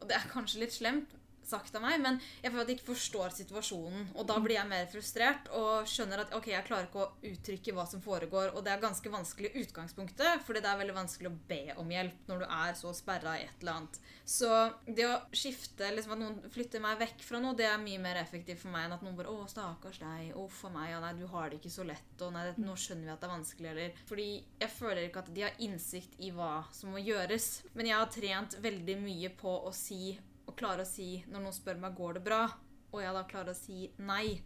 [0.00, 1.10] Og det er kanskje litt slemt
[1.50, 4.08] sagt av meg, men jeg føler at de ikke forstår situasjonen.
[4.14, 7.74] Og da blir jeg mer frustrert og skjønner at ok, jeg klarer ikke å uttrykke
[7.76, 8.54] hva som foregår.
[8.54, 11.92] Og det er ganske vanskelig i utgangspunktet, fordi det er veldig vanskelig å be om
[11.92, 14.00] hjelp når du er så sperra i et eller annet.
[14.30, 14.48] Så
[14.86, 18.20] det å skifte, liksom at noen flytter meg vekk fra noe, det er mye mer
[18.20, 20.30] effektivt for meg enn at noen bare 'Å, stakkars deg.
[20.38, 20.90] Uff a meg.
[20.92, 23.28] Ja, nei, du har det ikke så lett.' Og nei, nå skjønner vi at det
[23.28, 24.28] er vanskelig, eller Fordi
[24.60, 27.62] jeg føler ikke at de har innsikt i hva som må gjøres.
[27.74, 30.18] Men jeg har trent veldig mye på å si
[30.50, 32.42] og klare å si når noen spør meg går det bra,
[32.90, 34.40] og jeg da klarer å si nei.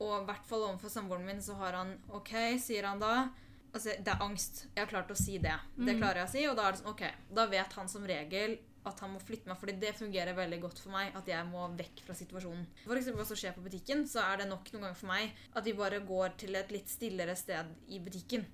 [0.00, 2.32] Og i hvert fall overfor samboeren min så har han OK,
[2.62, 3.28] sier han da.
[3.70, 4.64] Altså, det er angst.
[4.72, 5.54] Jeg har klart å si det.
[5.76, 7.04] Det klarer jeg å si, og da er det sånn OK.
[7.36, 8.56] Da vet han som regel
[8.88, 11.12] at han må flytte meg, fordi det fungerer veldig godt for meg.
[11.18, 12.64] At jeg må vekk fra situasjonen.
[12.86, 15.44] For eksempel hva som skjer på butikken, så er det nok noen ganger for meg
[15.52, 18.46] at vi bare går til et litt stillere sted i butikken.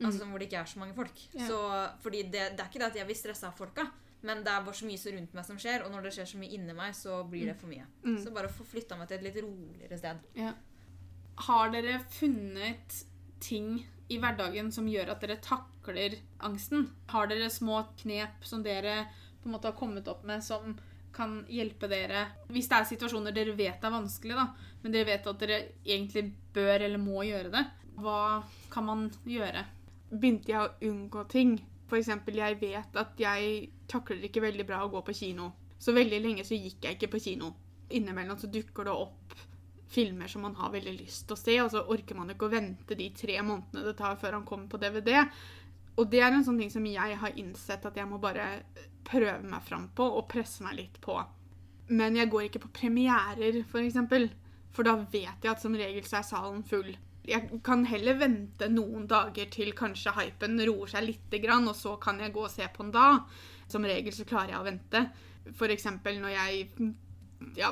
[0.00, 1.24] Altså Hvor det ikke er så mange folk.
[1.36, 1.48] Ja.
[1.48, 1.58] Så,
[2.04, 3.88] fordi det, det er ikke det at jeg vil stresse av folka,
[4.22, 6.28] men det er bare så mye så rundt meg som skjer, og når det skjer
[6.32, 7.86] så mye inni meg, så blir det for mye.
[8.20, 10.20] Så bare få flytta meg til et litt roligere sted.
[10.36, 10.52] Ja.
[11.46, 12.98] Har dere funnet
[13.40, 13.78] ting
[14.12, 16.90] i hverdagen som gjør at dere takler angsten?
[17.08, 19.06] Har dere små knep som dere
[19.40, 20.76] på en måte har kommet opp med som
[21.16, 24.44] kan hjelpe dere Hvis det er situasjoner dere vet er vanskelig, da,
[24.82, 27.64] men dere vet at dere egentlig bør eller må gjøre det,
[28.00, 29.64] hva kan man gjøre?
[30.10, 31.52] begynte jeg å unngå ting.
[31.98, 35.50] Eksempel, jeg vet at jeg takler ikke veldig bra å gå på kino.
[35.80, 37.54] Så veldig lenge så gikk jeg ikke på kino.
[37.90, 39.38] Innimellom så dukker det opp
[39.90, 42.52] filmer som man har veldig lyst til å se, og så orker man ikke å
[42.52, 45.16] vente de tre månedene det tar før han kommer på DVD.
[45.98, 48.62] Og det er en sånn ting som jeg har innsett at jeg må bare
[49.06, 51.16] prøve meg fram på og presse meg litt på.
[51.90, 54.28] Men jeg går ikke på premierer, for eksempel.
[54.70, 56.92] For da vet jeg at som regel så er salen full.
[57.28, 62.20] Jeg kan heller vente noen dager til kanskje hypen roer seg litt, og så kan
[62.20, 63.24] jeg gå og se på den da.
[63.70, 65.04] Som regel så klarer jeg å vente.
[65.70, 66.92] Eksempel når jeg
[67.56, 67.70] ja,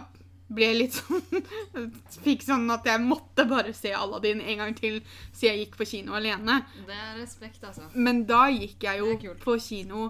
[0.49, 1.43] ble litt sånn
[2.25, 5.01] Fikk sånn at jeg måtte bare se Aladdin en gang til,
[5.33, 6.63] så jeg gikk på kino alene.
[6.87, 7.89] Det er respekt, altså.
[7.95, 10.09] Men da gikk jeg jo på kino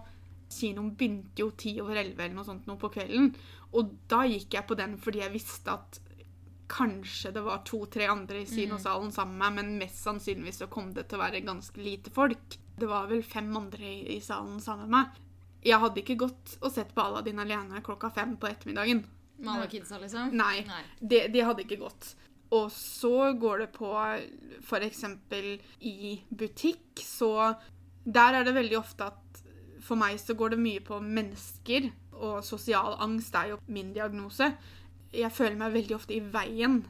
[0.48, 3.34] Kinoen begynte jo ti over elleve eller noe sånt noe på kvelden.
[3.76, 5.98] Og da gikk jeg på den fordi jeg visste at
[6.68, 10.92] kanskje det var to-tre andre i kinosalen sammen med meg, men mest sannsynligvis så kom
[10.94, 12.58] det til å være ganske lite folk.
[12.78, 15.24] Det var vel fem andre i, i salen sammen med meg.
[15.66, 19.02] Jeg hadde ikke gått og sett på Aladdin alene klokka fem på ettermiddagen.
[19.38, 20.30] Med alle kidsa, liksom?
[20.36, 20.62] Nei.
[20.66, 20.82] Nei.
[21.00, 22.12] De, de hadde ikke gått.
[22.54, 23.90] Og så går det på
[24.64, 25.04] f.eks.
[25.84, 27.54] i butikk, så
[28.08, 29.42] Der er det veldig ofte at
[29.84, 34.48] for meg så går det mye på mennesker, og sosial angst er jo min diagnose.
[35.14, 36.82] Jeg føler meg veldig ofte i veien.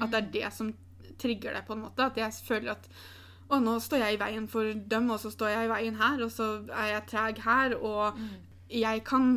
[0.00, 0.72] At det er det som
[1.18, 2.06] trigger det, på en måte.
[2.06, 2.90] At jeg føler at
[3.48, 6.20] å, nå står jeg i veien for dem, og så står jeg i veien her,
[6.24, 8.18] og så er jeg treg her, og
[8.68, 9.30] jeg kan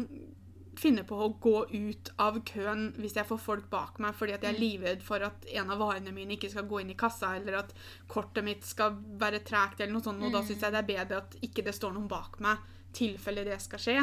[0.81, 4.45] finne på å gå ut av køen hvis jeg får folk bak meg fordi at
[4.45, 7.35] jeg er livredd for at en av varene mine ikke skal gå inn i kassa,
[7.37, 7.73] eller at
[8.11, 10.23] kortet mitt skal være tregt, eller noe sånt.
[10.23, 12.63] Og da syns jeg det er bedre at ikke det står noen bak meg,
[12.95, 13.97] tilfelle det skal skje.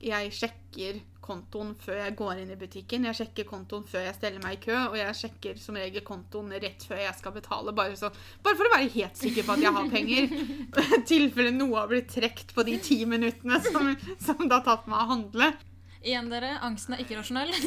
[0.00, 3.04] Jeg sjekker kontoen før jeg går inn i butikken.
[3.06, 6.50] Jeg sjekker kontoen før jeg steller meg i kø, og jeg sjekker som regel kontoen
[6.56, 8.10] rett før jeg skal betale, bare, så,
[8.42, 10.36] bare for å være helt sikker på at jeg har penger.
[10.96, 14.88] I tilfelle noe har blitt trukket på de ti minuttene som, som det har tatt
[14.90, 15.52] meg å handle.
[16.00, 16.54] Igjen, dere.
[16.64, 17.52] Angsten er ikke rasjonell.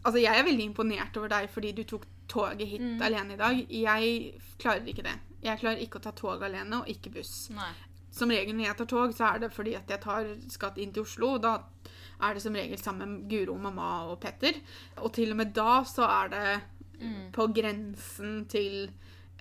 [0.00, 3.58] Altså, jeg er veldig imponert over deg fordi du tok toget hit alene i dag.
[3.68, 4.14] Jeg
[4.60, 5.16] klarer ikke det.
[5.44, 7.48] Jeg klarer ikke å ta tog alene, og ikke buss.
[7.52, 7.72] Nei.
[8.20, 10.92] Som regel når jeg tar tog, så er det fordi at jeg tar, skatt inn
[10.92, 11.34] til Oslo.
[11.40, 11.54] Da
[12.20, 14.58] er det som regel sammen med Guro, mamma og Petter.
[15.00, 16.50] Og til og med da så er det
[17.32, 18.90] på grensen til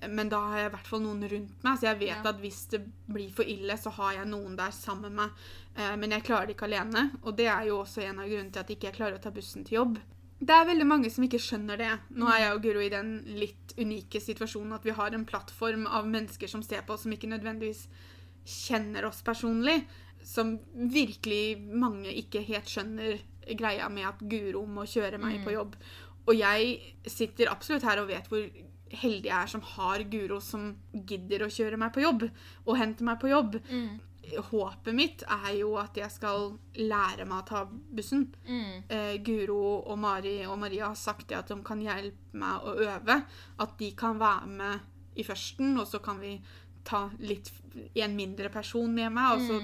[0.07, 2.29] Men da har jeg i hvert fall noen rundt meg, så jeg vet Ja.
[2.29, 2.77] at hvis det
[3.11, 5.29] blir for ille, så har jeg noen der sammen med meg.
[5.75, 8.49] Eh, Men jeg klarer det ikke alene, og det er jo også en av grunnene
[8.53, 9.97] til at jeg ikke klarer å ta bussen til jobb.
[10.39, 11.99] Det er veldig mange som ikke skjønner det.
[12.15, 15.85] Nå er jeg og Guro i den litt unike situasjonen at vi har en plattform
[15.85, 17.89] av mennesker som ser på oss, som ikke nødvendigvis
[18.45, 19.81] kjenner oss personlig.
[20.25, 23.21] Som virkelig mange ikke helt skjønner
[23.57, 25.77] greia med at Guro må kjøre meg på jobb.
[26.29, 26.75] Og jeg
[27.09, 28.43] sitter absolutt her og vet hvor
[28.89, 33.05] heldig jeg er som har Guro som gidder å kjøre meg på jobb og hente
[33.05, 33.57] meg på jobb.
[34.49, 38.27] Håpet mitt er jo at jeg skal lære meg å ta bussen.
[38.45, 38.73] Mm.
[38.85, 42.75] Eh, Guro og Mari og Maria har sagt det at de kan hjelpe meg å
[42.77, 43.21] øve.
[43.57, 46.35] At de kan være med i førsten, og så kan vi
[46.89, 47.51] ta litt
[48.01, 49.35] en mindre person med meg.
[49.37, 49.59] Og så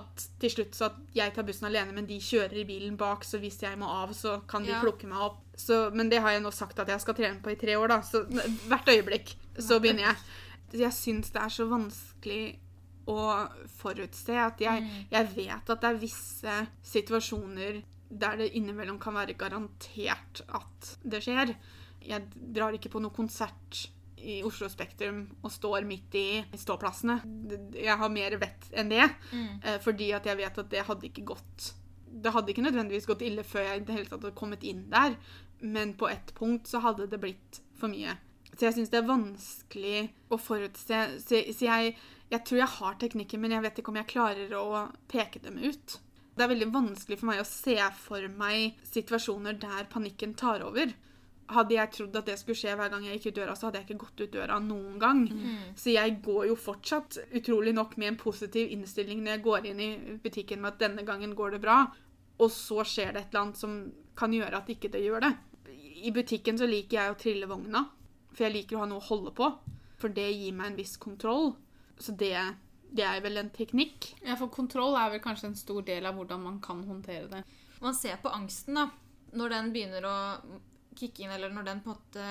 [0.00, 3.26] at til slutt så at jeg tar bussen alene, men de kjører i bilen bak,
[3.28, 4.80] så hvis jeg må av, så kan de Ja.
[4.80, 5.42] plukke meg opp.
[5.60, 7.88] Så, men det har jeg nå sagt at jeg skal trene på i tre år,
[7.92, 8.00] da.
[8.00, 8.24] Så
[8.70, 10.16] hvert øyeblikk så begynner jeg.
[10.86, 12.56] Jeg syns det er så vanskelig
[13.10, 13.48] å
[13.80, 16.56] forutse at jeg, jeg vet at det er visse
[16.86, 21.52] situasjoner der det innimellom kan være garantert at det skjer.
[22.06, 23.88] Jeg drar ikke på noen konsert
[24.22, 27.20] i Oslo Spektrum og står midt i ståplassene.
[27.76, 29.80] Jeg har mer vett enn det, mm.
[29.84, 31.70] fordi at jeg vet at det hadde ikke gått
[32.10, 34.88] Det hadde ikke nødvendigvis gått ille før jeg i det hele tatt hadde kommet inn
[34.90, 35.14] der,
[35.60, 38.16] men på ett punkt så hadde det blitt for mye.
[38.56, 40.00] Så jeg syns det er vanskelig
[40.32, 41.00] å forutse.
[41.22, 41.94] Så, så jeg,
[42.32, 45.60] jeg tror jeg har teknikken, men jeg vet ikke om jeg klarer å peke dem
[45.62, 46.00] ut.
[46.34, 50.92] Det er veldig vanskelig for meg å se for meg situasjoner der panikken tar over.
[51.50, 53.80] Hadde jeg trodd at det skulle skje hver gang jeg gikk ut døra, så hadde
[53.80, 55.24] jeg ikke gått ut døra noen gang.
[55.74, 59.80] Så jeg går jo fortsatt utrolig nok med en positiv innstilling når jeg går inn
[59.82, 59.90] i
[60.22, 61.80] butikken med at denne gangen går det bra,
[62.40, 63.74] og så skjer det et eller annet som
[64.16, 65.32] kan gjøre at ikke det gjør det.
[66.00, 67.84] I butikken så liker jeg å trille vogna,
[68.30, 69.50] for jeg liker å ha noe å holde på.
[70.00, 71.50] For det gir meg en viss kontroll.
[72.00, 72.32] Så det,
[72.88, 74.14] det er vel en teknikk.
[74.24, 77.42] Ja, for kontroll er vel kanskje en stor del av hvordan man kan håndtere det.
[77.82, 78.88] Man ser på angsten, da.
[79.36, 80.16] Når den begynner å
[81.00, 82.28] kicke inn, eller når den på en måte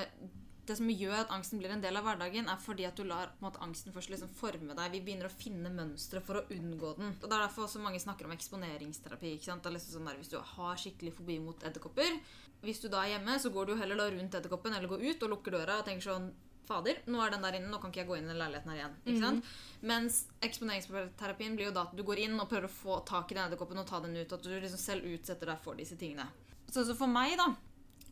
[0.70, 3.32] Det som gjør at angsten blir en del av hverdagen, er fordi at du lar
[3.42, 4.92] måte, angsten først liksom forme deg.
[4.94, 7.16] Vi begynner å finne mønstre for å unngå den.
[7.16, 9.32] Og Det er derfor også mange snakker om eksponeringsterapi.
[9.34, 9.64] ikke sant?
[9.64, 12.20] Det er liksom sånn der, Hvis du har skikkelig fobi mot edderkopper
[12.62, 15.24] Hvis du da er hjemme, så går du heller da rundt edderkoppen eller går ut
[15.24, 16.30] og lukker døra og tenker sånn
[16.70, 18.70] Fader, nå er den der inne, nå kan ikke jeg gå inn i den leiligheten
[18.70, 18.98] her igjen.
[19.10, 19.48] ikke sant?
[19.82, 23.38] Mens eksponeringsterapien blir jo da at du går inn og prøver å få tak i
[23.40, 24.36] den edderkoppen og ta den ut.
[24.38, 26.28] At du liksom selv utsetter deg for disse tingene.
[26.70, 27.48] Så, så for meg, da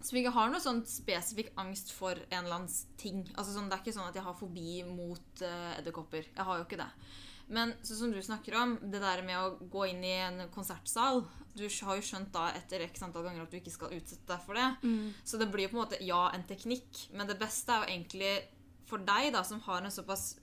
[0.01, 3.23] Som ikke har noe sånn spesifikk angst for en eller annen ting.
[3.35, 6.29] Altså sånn, Det er ikke sånn at jeg har fobi mot uh, edderkopper.
[6.35, 6.89] Jeg har jo ikke det.
[7.47, 11.21] Men sånn som du snakker om, det der med å gå inn i en konsertsal
[11.55, 14.43] Du har jo skjønt da etter x antall ganger at du ikke skal utsette deg
[14.43, 14.67] for det.
[15.25, 17.07] Så det blir jo på en måte ja, en teknikk.
[17.15, 18.33] Men det beste er jo egentlig
[18.87, 20.35] for deg, da, som har en såpass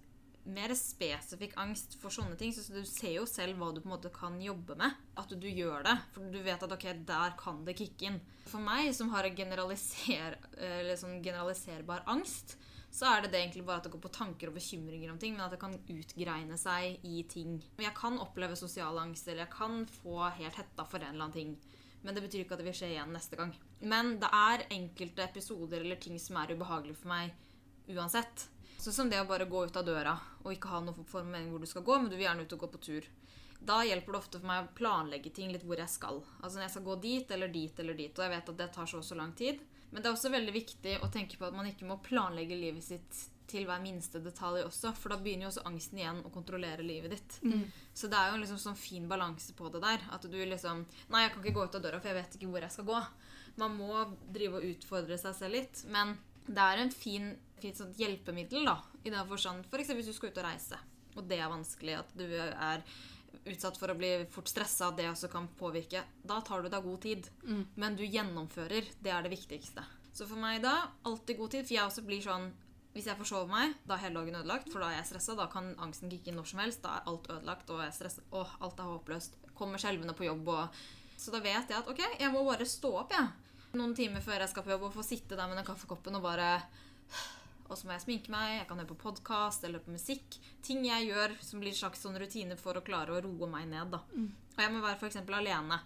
[0.45, 2.53] mer spesifikk angst for sånne ting.
[2.53, 5.01] Så du ser jo selv hva du på en måte kan jobbe med.
[5.21, 5.97] At du gjør det.
[6.15, 8.21] For du vet at ok, der kan det kicke inn.
[8.51, 10.39] For meg, som har generaliser,
[11.01, 12.59] sånn generaliserbar angst,
[12.95, 15.33] så er det det egentlig bare at det går på tanker og bekymringer om ting,
[15.35, 17.57] men at det kan utgreine seg i ting.
[17.83, 21.35] Jeg kan oppleve sosial angst, eller jeg kan få helt hetta for en eller annen
[21.35, 21.57] ting.
[22.05, 23.51] Men det betyr ikke at det vil skje igjen neste gang.
[23.81, 27.33] Men det er enkelte episoder eller ting som er ubehagelige for meg
[27.91, 28.47] uansett.
[28.85, 30.13] Sånn som det å bare gå ut av døra
[30.43, 32.45] og ikke ha noen form for mening hvor du skal gå, men du vil gjerne
[32.45, 33.07] ut og gå på tur.
[33.65, 36.19] Da hjelper det ofte for meg å planlegge ting litt hvor jeg skal.
[36.43, 38.67] Altså når jeg skal gå dit eller dit eller dit, og jeg vet at det
[38.75, 39.63] tar så og så lang tid.
[39.89, 42.85] Men det er også veldig viktig å tenke på at man ikke må planlegge livet
[42.85, 46.85] sitt til hver minste detalj også, for da begynner jo også angsten igjen å kontrollere
[46.85, 47.39] livet ditt.
[47.97, 50.05] Så det er jo en liksom sånn fin balanse på det der.
[50.13, 52.53] At du liksom Nei, jeg kan ikke gå ut av døra, for jeg vet ikke
[52.53, 53.01] hvor jeg skal gå.
[53.65, 54.05] Man må
[54.35, 55.85] drive og utfordre seg selv litt.
[55.89, 56.17] Men
[56.47, 58.79] det er en fin, fint sånt hjelpemiddel, da.
[59.05, 59.93] I den forstand F.eks.
[59.97, 60.79] hvis du skal ut og reise,
[61.15, 62.85] og det er vanskelig, at du er
[63.51, 66.03] utsatt for å bli fort stressa, det også kan påvirke.
[66.25, 67.29] Da tar du deg god tid.
[67.77, 68.89] Men du gjennomfører.
[69.03, 69.85] Det er det viktigste.
[70.15, 71.67] Så for meg da, alltid god tid.
[71.67, 72.53] For jeg også blir sånn
[72.95, 74.69] Hvis jeg forsover meg, da er hele dagen ødelagt.
[74.71, 75.35] For da er jeg stressa.
[75.35, 76.83] Da kan angsten kicke inn når som helst.
[76.85, 78.23] Da er alt ødelagt, og jeg er stressa.
[78.31, 79.35] Åh, alt er håpløst.
[79.59, 80.85] Kommer skjelvende på jobb og
[81.19, 83.29] Så da vet jeg at ok, jeg må bare stå opp, jeg.
[83.75, 86.25] Noen timer før jeg skal på jobb, og få sitte der med den kaffekoppen og
[86.25, 86.51] bare
[87.65, 90.37] og så må jeg sminke meg, jeg kan høre på podkast eller på musikk.
[90.65, 93.71] Ting jeg gjør som blir en slags sånn rutine for å klare å roe meg
[93.71, 93.95] ned.
[93.95, 94.03] da.
[94.55, 95.81] Og jeg må være eksempel alene.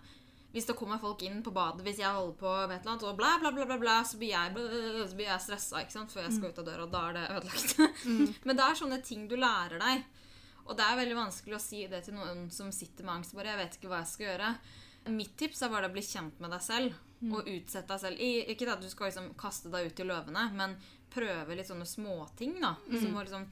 [0.52, 3.06] Hvis det kommer folk inn på badet, hvis jeg holder på med et eller annet,
[3.06, 6.36] og bla, bla, bla, bla, bla så blir jeg, så blir jeg stressa før jeg
[6.38, 7.74] skal ut av døra, og da er det ødelagt.
[8.48, 10.06] Men det er sånne ting du lærer deg.
[10.66, 13.36] Og det er veldig vanskelig å si det til noen som sitter med angst.
[13.36, 14.54] bare, jeg vet ikke hva jeg skal gjøre.
[15.14, 16.96] Mitt tips er bare å bli kjent med deg selv.
[17.34, 18.20] Og utsette deg selv.
[18.22, 20.76] I, ikke at du skal liksom kaste deg ut i løvene, men
[21.10, 22.60] prøve litt sånne småting.
[22.62, 22.76] da.
[23.00, 23.46] Som å liksom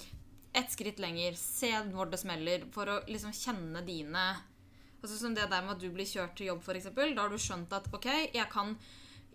[0.57, 4.29] ett skritt lenger, se hvor det smeller, for å liksom kjenne dine
[5.03, 6.89] Altså Som det der med at du blir kjørt til jobb, f.eks.
[6.97, 8.73] Da har du skjønt at ok, jeg kan,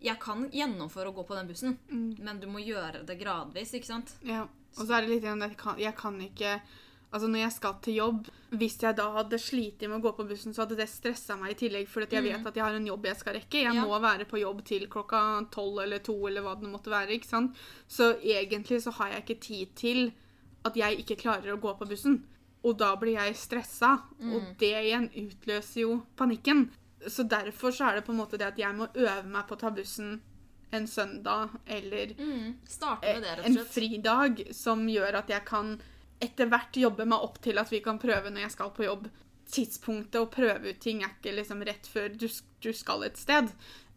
[0.02, 1.78] jeg kan gjennomføre å gå på den bussen,
[2.20, 3.72] men du må gjøre det gradvis.
[3.78, 4.16] ikke sant?
[4.26, 4.48] Ja.
[4.76, 6.56] Og så er det litt igjen at jeg kan, jeg kan ikke
[7.14, 10.26] Altså Når jeg skal til jobb, hvis jeg da hadde slitt med å gå på
[10.30, 12.88] bussen, så hadde det stressa meg i tillegg, fordi jeg vet at jeg har en
[12.88, 13.64] jobb jeg skal rekke.
[13.66, 13.84] Jeg Ja.
[13.86, 17.10] må være på jobb til klokka tolv eller to eller hva det måtte være.
[17.20, 17.56] ikke sant?
[17.90, 20.14] Så egentlig så har jeg ikke tid til
[20.64, 22.24] at jeg ikke klarer å gå på bussen.
[22.64, 26.70] Og da blir jeg stressa, og det igjen utløser jo panikken.
[27.08, 29.56] Så derfor så er det på en måte det at jeg må øve meg på
[29.56, 30.22] å ta bussen
[30.72, 32.56] en søndag eller Mm.
[33.02, 35.82] Med det, en fridag som gjør at jeg kan
[36.22, 39.08] etter hvert jobbe meg opp til at vi kan prøve når jeg skal på jobb.
[39.52, 42.28] Tidspunktet å prøve ut ting er ikke liksom rett før du,
[42.62, 43.50] du skal et sted.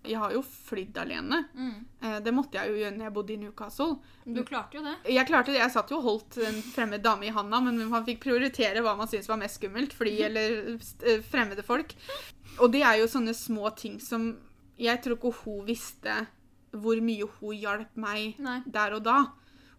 [0.05, 1.39] Jeg har jo flydd alene.
[1.57, 1.77] Mm.
[2.05, 3.95] Eh, Det måtte jeg jo gjøre når jeg bodde i Newcastle.
[4.27, 4.97] Du klarte jo det.
[5.15, 5.61] Jeg klarte det.
[5.63, 8.97] Jeg satt jo og holdt en fremmed dame i handa, men man fikk prioritere hva
[8.99, 9.95] man syntes var mest skummelt.
[9.97, 11.95] Fly eller eh, fremmede folk.
[12.59, 14.35] Og det er jo sånne små ting som
[14.79, 16.25] Jeg tror ikke hun visste
[16.75, 18.59] hvor mye hun hjalp meg Nei.
[18.67, 19.19] der og da.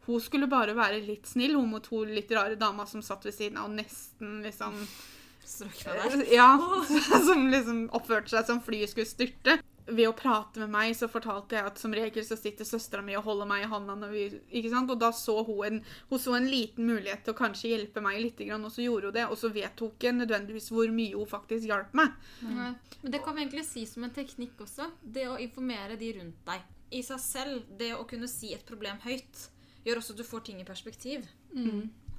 [0.06, 3.36] Hun skulle bare være litt snill hun mot hun litt rare dama som satt ved
[3.36, 4.82] siden av og nesten liksom.
[6.32, 6.58] Ja,
[7.28, 9.60] som liksom oppførte seg som flyet skulle styrte.
[9.86, 13.14] Ved å prate med meg så fortalte jeg at som regel så sitter søstera mi
[13.14, 13.94] og holder meg i hånda.
[14.02, 14.24] Når vi,
[14.58, 14.90] ikke sant?
[14.90, 15.80] Og da så hun en,
[16.10, 19.18] hun så en liten mulighet til å kanskje hjelpe meg litt, og så gjorde hun
[19.20, 19.28] det.
[19.30, 22.18] Og så vet hun ikke nødvendigvis hvor mye hun faktisk hjalp meg.
[22.42, 22.64] Mm.
[23.04, 24.90] Men det kan vi egentlig si som en teknikk også.
[25.02, 26.66] Det å informere de rundt deg.
[26.96, 29.50] I seg selv, det å kunne si et problem høyt,
[29.86, 31.28] gjør også at du får ting i perspektiv.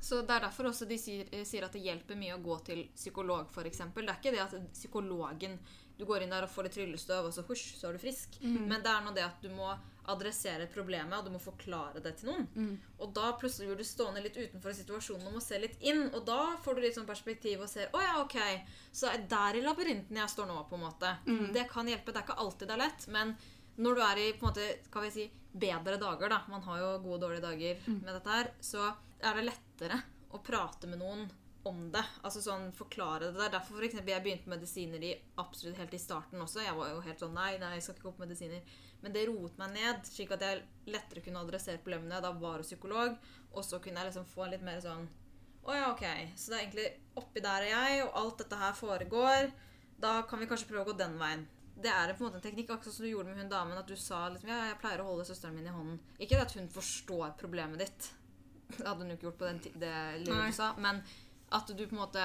[0.01, 2.59] Så Det er derfor også de sier, eh, sier at det hjelper mye å gå
[2.65, 3.79] til psykolog, f.eks.
[3.79, 5.59] Det er ikke det at psykologen
[5.99, 8.35] Du går inn der og får litt tryllestøv, og så husj, så er du frisk.
[8.69, 9.71] Men det er nå det at du må
[10.07, 12.47] adressere problemet, og du må forklare det til noen.
[13.01, 16.11] Og da plutselig blir du stående litt utenfor situasjonen og må se litt inn.
[16.13, 18.37] Og da får du litt sånn perspektiv og ser å ja, ok,
[18.93, 21.17] så er der i labyrinten jeg står nå, på en måte.
[21.55, 22.13] Det kan hjelpe.
[22.13, 23.35] Det er ikke alltid det er lett, men
[23.77, 26.83] når du er i på en måte, kan vi si, bedre dager, da, man har
[26.83, 28.91] jo gode og dårlige dager med dette her, så
[29.25, 30.01] er det lettere
[30.35, 31.27] å prate med noen
[31.67, 32.03] om det.
[32.23, 33.37] Altså sånn, forklare det.
[33.37, 36.63] Det er derfor for eksempel, jeg begynte med medisiner i absolutt helt i starten også.
[36.63, 38.77] Jeg var jo helt sånn nei, nei, jeg skal ikke gå på medisiner.
[39.03, 40.63] Men det roet meg ned, slik at jeg
[40.95, 42.23] lettere kunne adressere problemene.
[42.23, 43.17] Da var jeg psykolog,
[43.53, 45.09] og så kunne jeg liksom få litt mer sånn
[45.67, 46.05] Å ja, OK.
[46.39, 49.51] Så det er egentlig oppi der er jeg, og alt dette her foregår.
[49.99, 51.43] Da kan vi kanskje prøve å gå den veien.
[51.77, 53.79] Det er på en måte en teknikk, akkurat som du gjorde med hun damen.
[53.79, 55.99] At du sa liksom, ja, jeg pleier å holde søsteren min i hånden.
[56.25, 58.11] Ikke at hun forstår problemet ditt.
[58.71, 60.73] Det hadde hun jo ikke gjort på den det lille du sa.
[60.81, 61.03] Men
[61.55, 62.23] at du på en måte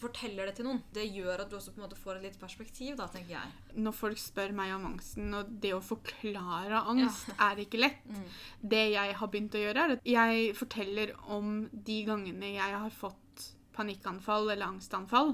[0.00, 0.80] forteller det til noen.
[0.94, 3.52] Det gjør at du også på en måte får et litt perspektiv, da, tenker jeg.
[3.80, 8.00] Når folk spør meg om angsten, og det å forklare angst er ikke lett.
[8.14, 8.26] Mm.
[8.70, 12.92] Det jeg har begynt å gjøre, er at jeg forteller om de gangene jeg har
[12.94, 15.32] fått panikkanfall eller angstanfall.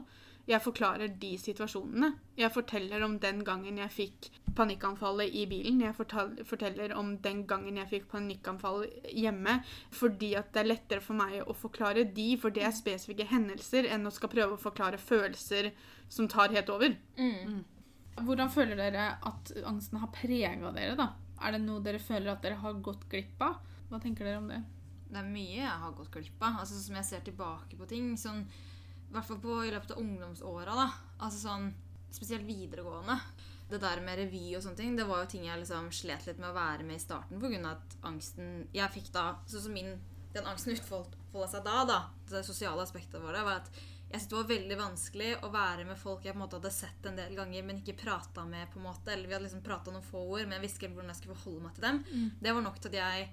[0.49, 2.13] Jeg forklarer de situasjonene.
[2.41, 5.81] Jeg forteller om den gangen jeg fikk panikkanfallet i bilen.
[5.85, 5.95] Jeg
[6.49, 9.61] forteller om den gangen jeg fikk panikkanfall hjemme.
[9.95, 13.89] Fordi at det er lettere for meg å forklare de, for det er spesifikke hendelser,
[13.93, 15.71] enn å skal prøve å forklare følelser
[16.11, 16.97] som tar helt over.
[18.21, 20.97] Hvordan føler dere at angsten har prega dere?
[20.99, 21.13] da?
[21.41, 23.61] Er det noe dere føler at dere har gått glipp av?
[23.89, 24.61] Hva tenker dere om det?
[25.11, 26.61] Det er mye jeg har gått glipp av.
[26.63, 28.13] Altså, som jeg ser tilbake på ting.
[28.21, 28.45] Sånn,
[29.11, 30.75] I hvert fall på, i løpet av ungdomsåra.
[30.79, 30.91] da.
[31.19, 31.71] Altså sånn,
[32.11, 33.15] Spesielt videregående.
[33.71, 36.41] Det der med revy og sånne ting, det var jo ting jeg liksom slet litt
[36.43, 37.61] med å være med i starten pga.
[37.71, 39.93] at angsten jeg fikk da sånn som min,
[40.35, 42.01] Den angsten utfolda seg da, da,
[42.31, 43.71] det sosiale aspektet var det, var at
[44.11, 46.71] jeg syntes det var veldig vanskelig å være med folk jeg på en måte hadde
[46.75, 48.67] sett en del ganger, men ikke prata med.
[48.73, 50.95] på en måte, Eller vi hadde liksom prata noen få ord, men jeg visste ikke
[50.97, 52.03] hvordan jeg skulle forholde meg til dem.
[52.43, 53.29] Det var nok til at jeg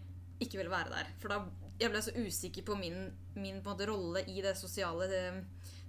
[0.45, 1.07] ikke ville være der.
[1.17, 1.39] For da
[1.79, 5.41] jeg ble så usikker på min, min på en måte, rolle i det sosiale eh,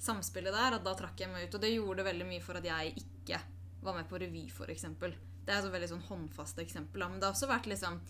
[0.03, 1.59] samspillet der, at da trakk jeg meg ut.
[1.59, 3.43] Og det gjorde veldig mye for at jeg ikke
[3.83, 4.87] var med på revy, f.eks.
[4.99, 7.05] Det er et veldig sånn håndfast eksempel.
[7.07, 8.01] Men det har også vært liksom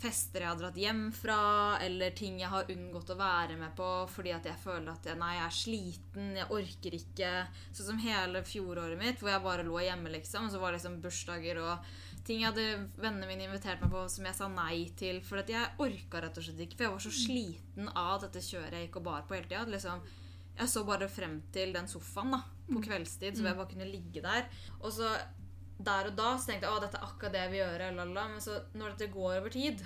[0.00, 1.40] fester jeg har dratt hjem fra,
[1.84, 5.18] eller ting jeg har unngått å være med på fordi at jeg føler at jeg,
[5.20, 7.32] nei, jeg er sliten, jeg orker ikke.
[7.68, 10.48] Sånn som hele fjoråret mitt, hvor jeg bare lå hjemme, liksom.
[10.48, 11.90] Og så var det liksom bursdager og
[12.24, 12.66] ting jeg hadde
[13.00, 15.20] vennene mine invitert meg på som jeg sa nei til.
[15.26, 16.78] For at jeg orka rett og slett ikke.
[16.78, 19.66] For jeg var så sliten av dette kjøret jeg gikk og bar på hele tida.
[19.68, 20.04] Liksom,
[20.60, 24.22] jeg så bare frem til den sofaen da, på kveldstid, så jeg bare kunne ligge
[24.24, 24.48] der.
[24.80, 25.10] Og så
[25.80, 27.88] der og da så tenkte jeg at dette er akkurat det jeg vil gjøre.
[27.96, 28.26] Lala.
[28.34, 29.84] Men så når dette går over tid,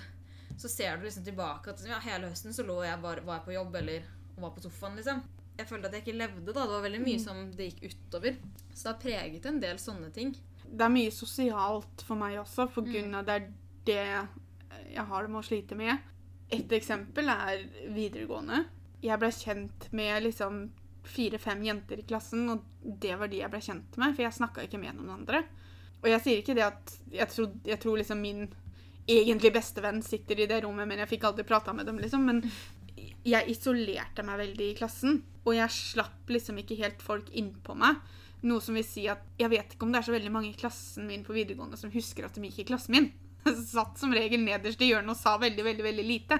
[0.59, 3.47] så ser du liksom tilbake at ja, hele høsten så lå jeg bare, var jeg
[3.47, 4.09] på jobb eller
[4.39, 4.99] var på sofaen.
[4.99, 5.23] liksom.
[5.55, 6.51] Jeg følte at jeg ikke levde.
[6.51, 8.39] da, Det var veldig mye som det gikk utover.
[8.73, 10.35] Så det har preget en del sånne ting.
[10.65, 13.47] Det er mye sosialt for meg også, for av det er
[13.87, 14.01] det
[14.95, 16.11] jeg har det med å slite med.
[16.51, 17.63] Et eksempel er
[17.95, 18.65] videregående.
[19.05, 20.65] Jeg ble kjent med liksom
[21.05, 24.65] fire-fem jenter i klassen, og det var de jeg ble kjent med, for jeg snakka
[24.65, 25.43] ikke med noen andre.
[26.01, 28.47] Og jeg sier ikke det at jeg tror, jeg tror liksom min
[29.05, 32.25] egentlig bestevenn sitter i det rommet, men jeg fikk aldri prata med dem, liksom.
[32.25, 32.41] Men
[33.25, 35.19] jeg isolerte meg veldig i klassen.
[35.45, 38.01] Og jeg slapp liksom ikke helt folk innpå meg.
[38.45, 40.57] Noe som vil si at jeg vet ikke om det er så veldig mange i
[40.57, 43.09] klassen min på videregående som husker at de gikk i klassen min.
[43.75, 46.39] Satt som regel nederst i hjørnet og sa veldig, veldig, veldig lite.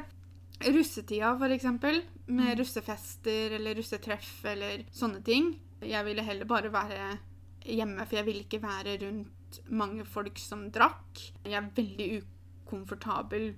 [0.63, 2.01] Russetida, eksempel,
[2.31, 5.53] med russefester eller russetreff eller sånne ting.
[5.83, 7.17] Jeg ville heller bare være
[7.65, 11.21] hjemme, for jeg ville ikke være rundt mange folk som drakk.
[11.43, 13.53] Jeg er veldig ukomfortabel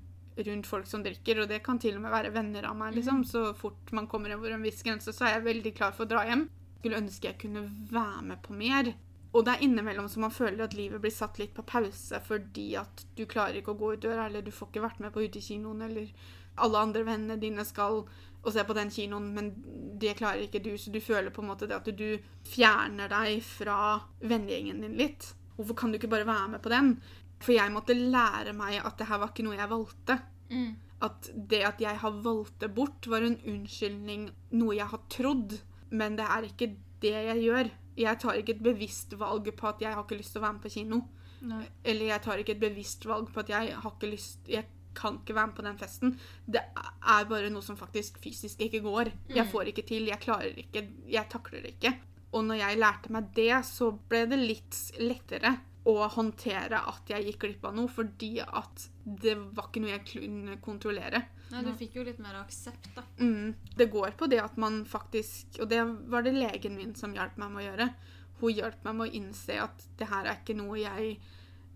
[0.48, 2.96] rundt folk som drikker, og det kan til og med være venner av meg.
[2.96, 3.24] liksom.
[3.26, 6.12] Så fort man kommer over en viss grense, så er jeg veldig klar for å
[6.12, 6.48] dra hjem.
[6.78, 8.94] Skulle ønske jeg kunne være med på mer.
[9.34, 12.72] Og det er innimellom så man føler at livet blir satt litt på pause fordi
[12.80, 15.26] at du klarer ikke å gå ut døra, eller du får ikke vært med på
[15.28, 16.08] utekinoen, eller
[16.64, 18.04] alle andre vennene dine skal
[18.48, 19.50] og se på den kinoen, men
[20.00, 23.42] det klarer ikke du, så du føler på en måte det at du fjerner deg
[23.44, 25.34] fra vennegjengen din litt.
[25.58, 26.94] Hvorfor kan du ikke bare være med på den?
[27.44, 30.20] For jeg måtte lære meg at det her var ikke noe jeg valgte.
[30.54, 30.70] Mm.
[31.06, 35.58] At det at jeg har valgt det bort, var en unnskyldning, noe jeg har trodd.
[35.90, 36.72] Men det er ikke
[37.04, 37.74] det jeg gjør.
[37.98, 40.58] Jeg tar ikke et bevisst valg på at jeg har ikke lyst til å være
[40.58, 41.04] med på kino.
[41.48, 41.64] Nei.
[41.86, 44.66] Eller jeg tar ikke et bevisst valg på at jeg har ikke lyst Jeg
[44.98, 46.16] kan ikke være med på den festen.
[46.50, 49.12] Det er bare noe som faktisk fysisk ikke går.
[49.30, 49.52] Jeg Mm.
[49.54, 50.08] får ikke til.
[50.10, 50.88] Jeg klarer ikke.
[51.08, 51.94] Jeg takler det ikke.
[52.34, 55.54] Og når jeg lærte meg det, så ble det litt lettere
[55.88, 60.06] å håndtere at jeg gikk glipp av noe, fordi at det var ikke noe jeg
[60.10, 61.22] kunne kontrollere.
[61.50, 63.04] Nei, du fikk jo litt mer aksept, da.
[63.22, 63.54] Mm.
[63.78, 65.80] Det går på det at man faktisk Og det
[66.12, 67.94] var det legen min som hjalp meg med å gjøre.
[68.42, 71.18] Hun hjalp meg med å innse at det her er ikke noe jeg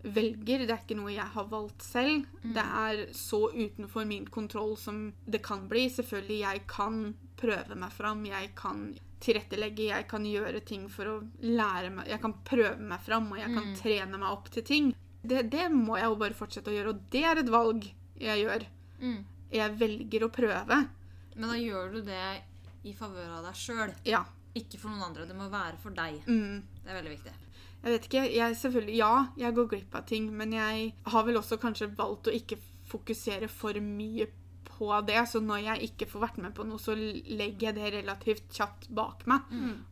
[0.04, 2.26] velger, det er ikke noe jeg har valgt selv.
[2.42, 5.88] Det er så utenfor min kontroll som det kan bli.
[5.90, 8.86] Selvfølgelig, jeg kan prøve meg fram, jeg kan
[9.22, 13.38] tilrettelegge, jeg kan gjøre ting for å lære meg Jeg kan prøve meg fram, og
[13.38, 13.76] jeg kan Mm.
[13.78, 14.96] trene meg opp til ting.
[15.24, 17.86] Det, det må jeg jo bare fortsette å gjøre, og det er et valg
[18.20, 18.66] jeg gjør.
[19.02, 19.24] Mm.
[19.52, 20.88] Jeg velger å prøve.
[21.36, 22.42] Men da gjør du det
[22.84, 24.24] i favør av deg sjøl, Ja.
[24.56, 25.28] ikke for noen andre.
[25.28, 26.24] Det må være for deg.
[26.26, 26.64] Mm.
[26.84, 27.34] Det er veldig viktig.
[27.82, 31.40] Jeg vet ikke, jeg selvfølgelig, Ja, jeg går glipp av ting, men jeg har vel
[31.40, 32.60] også kanskje valgt å ikke
[32.92, 34.28] fokusere for mye
[34.66, 35.18] på det.
[35.30, 38.88] Så når jeg ikke får vært med på noe, så legger jeg det relativt kjapt
[38.98, 39.42] bak meg.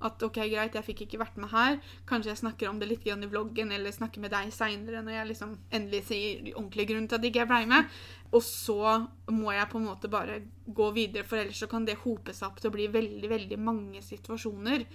[0.06, 1.80] At ok, greit, jeg fikk ikke vært med her.
[2.10, 5.14] Kanskje jeg snakker om det litt grann i vloggen, eller snakker med deg seinere når
[5.20, 7.86] jeg liksom endelig sier ordentlig grunn til at ikke jeg ble med.
[8.34, 11.98] Og så må jeg på en måte bare gå videre, for ellers så kan det
[12.04, 14.86] hope seg opp til å bli veldig, veldig mange situasjoner.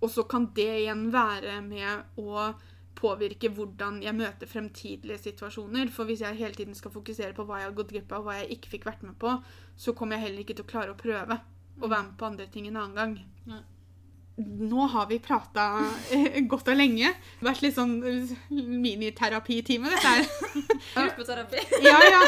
[0.00, 2.50] Og så kan det igjen være med å
[3.00, 5.90] påvirke hvordan jeg møter fremtidige situasjoner.
[5.94, 8.30] For hvis jeg hele tiden skal fokusere på hva jeg har gått glipp av, og
[8.30, 9.34] hva jeg ikke fikk vært med på,
[9.80, 11.40] så kommer jeg heller ikke til å klare å prøve
[11.80, 13.60] å være med på andre ting en annen gang.
[14.40, 15.66] Nå har vi prata
[16.52, 17.12] godt og lenge.
[17.44, 17.98] Vært litt sånn
[18.48, 20.28] miniterapitime, dette her.
[20.96, 21.64] Gruppeterapi.
[21.88, 22.22] Ja, ja.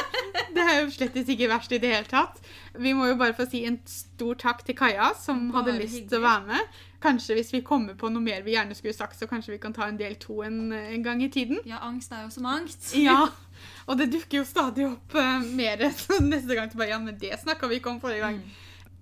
[0.52, 2.40] Det er jo slett ikke verst i det hele tatt.
[2.76, 6.20] Vi må jo bare få si en stor takk til Kaja, som hadde lyst til
[6.20, 6.82] å være med.
[7.02, 9.74] Kanskje hvis vi kommer på noe mer vi gjerne skulle sagt, så kanskje vi kan
[9.74, 11.58] ta en del to en, en gang i tiden.
[11.66, 12.92] Ja, angst er jo som angst.
[13.08, 13.26] Ja,
[13.88, 15.88] og det dukker jo stadig opp uh, mer.
[15.98, 18.40] Så neste gang til bare, ja, men det snakka vi ikke om forrige gang.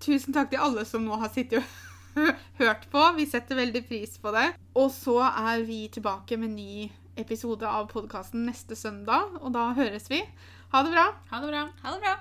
[0.01, 3.05] Tusen takk til alle som nå har sittet og hørt på.
[3.19, 4.49] Vi setter veldig pris på det.
[4.81, 6.89] Og så er vi tilbake med ny
[7.21, 10.25] episode av podkasten neste søndag, og da høres vi.
[10.73, 11.07] Ha det bra.
[11.31, 11.69] Ha det bra.
[11.85, 12.19] Ha det bra.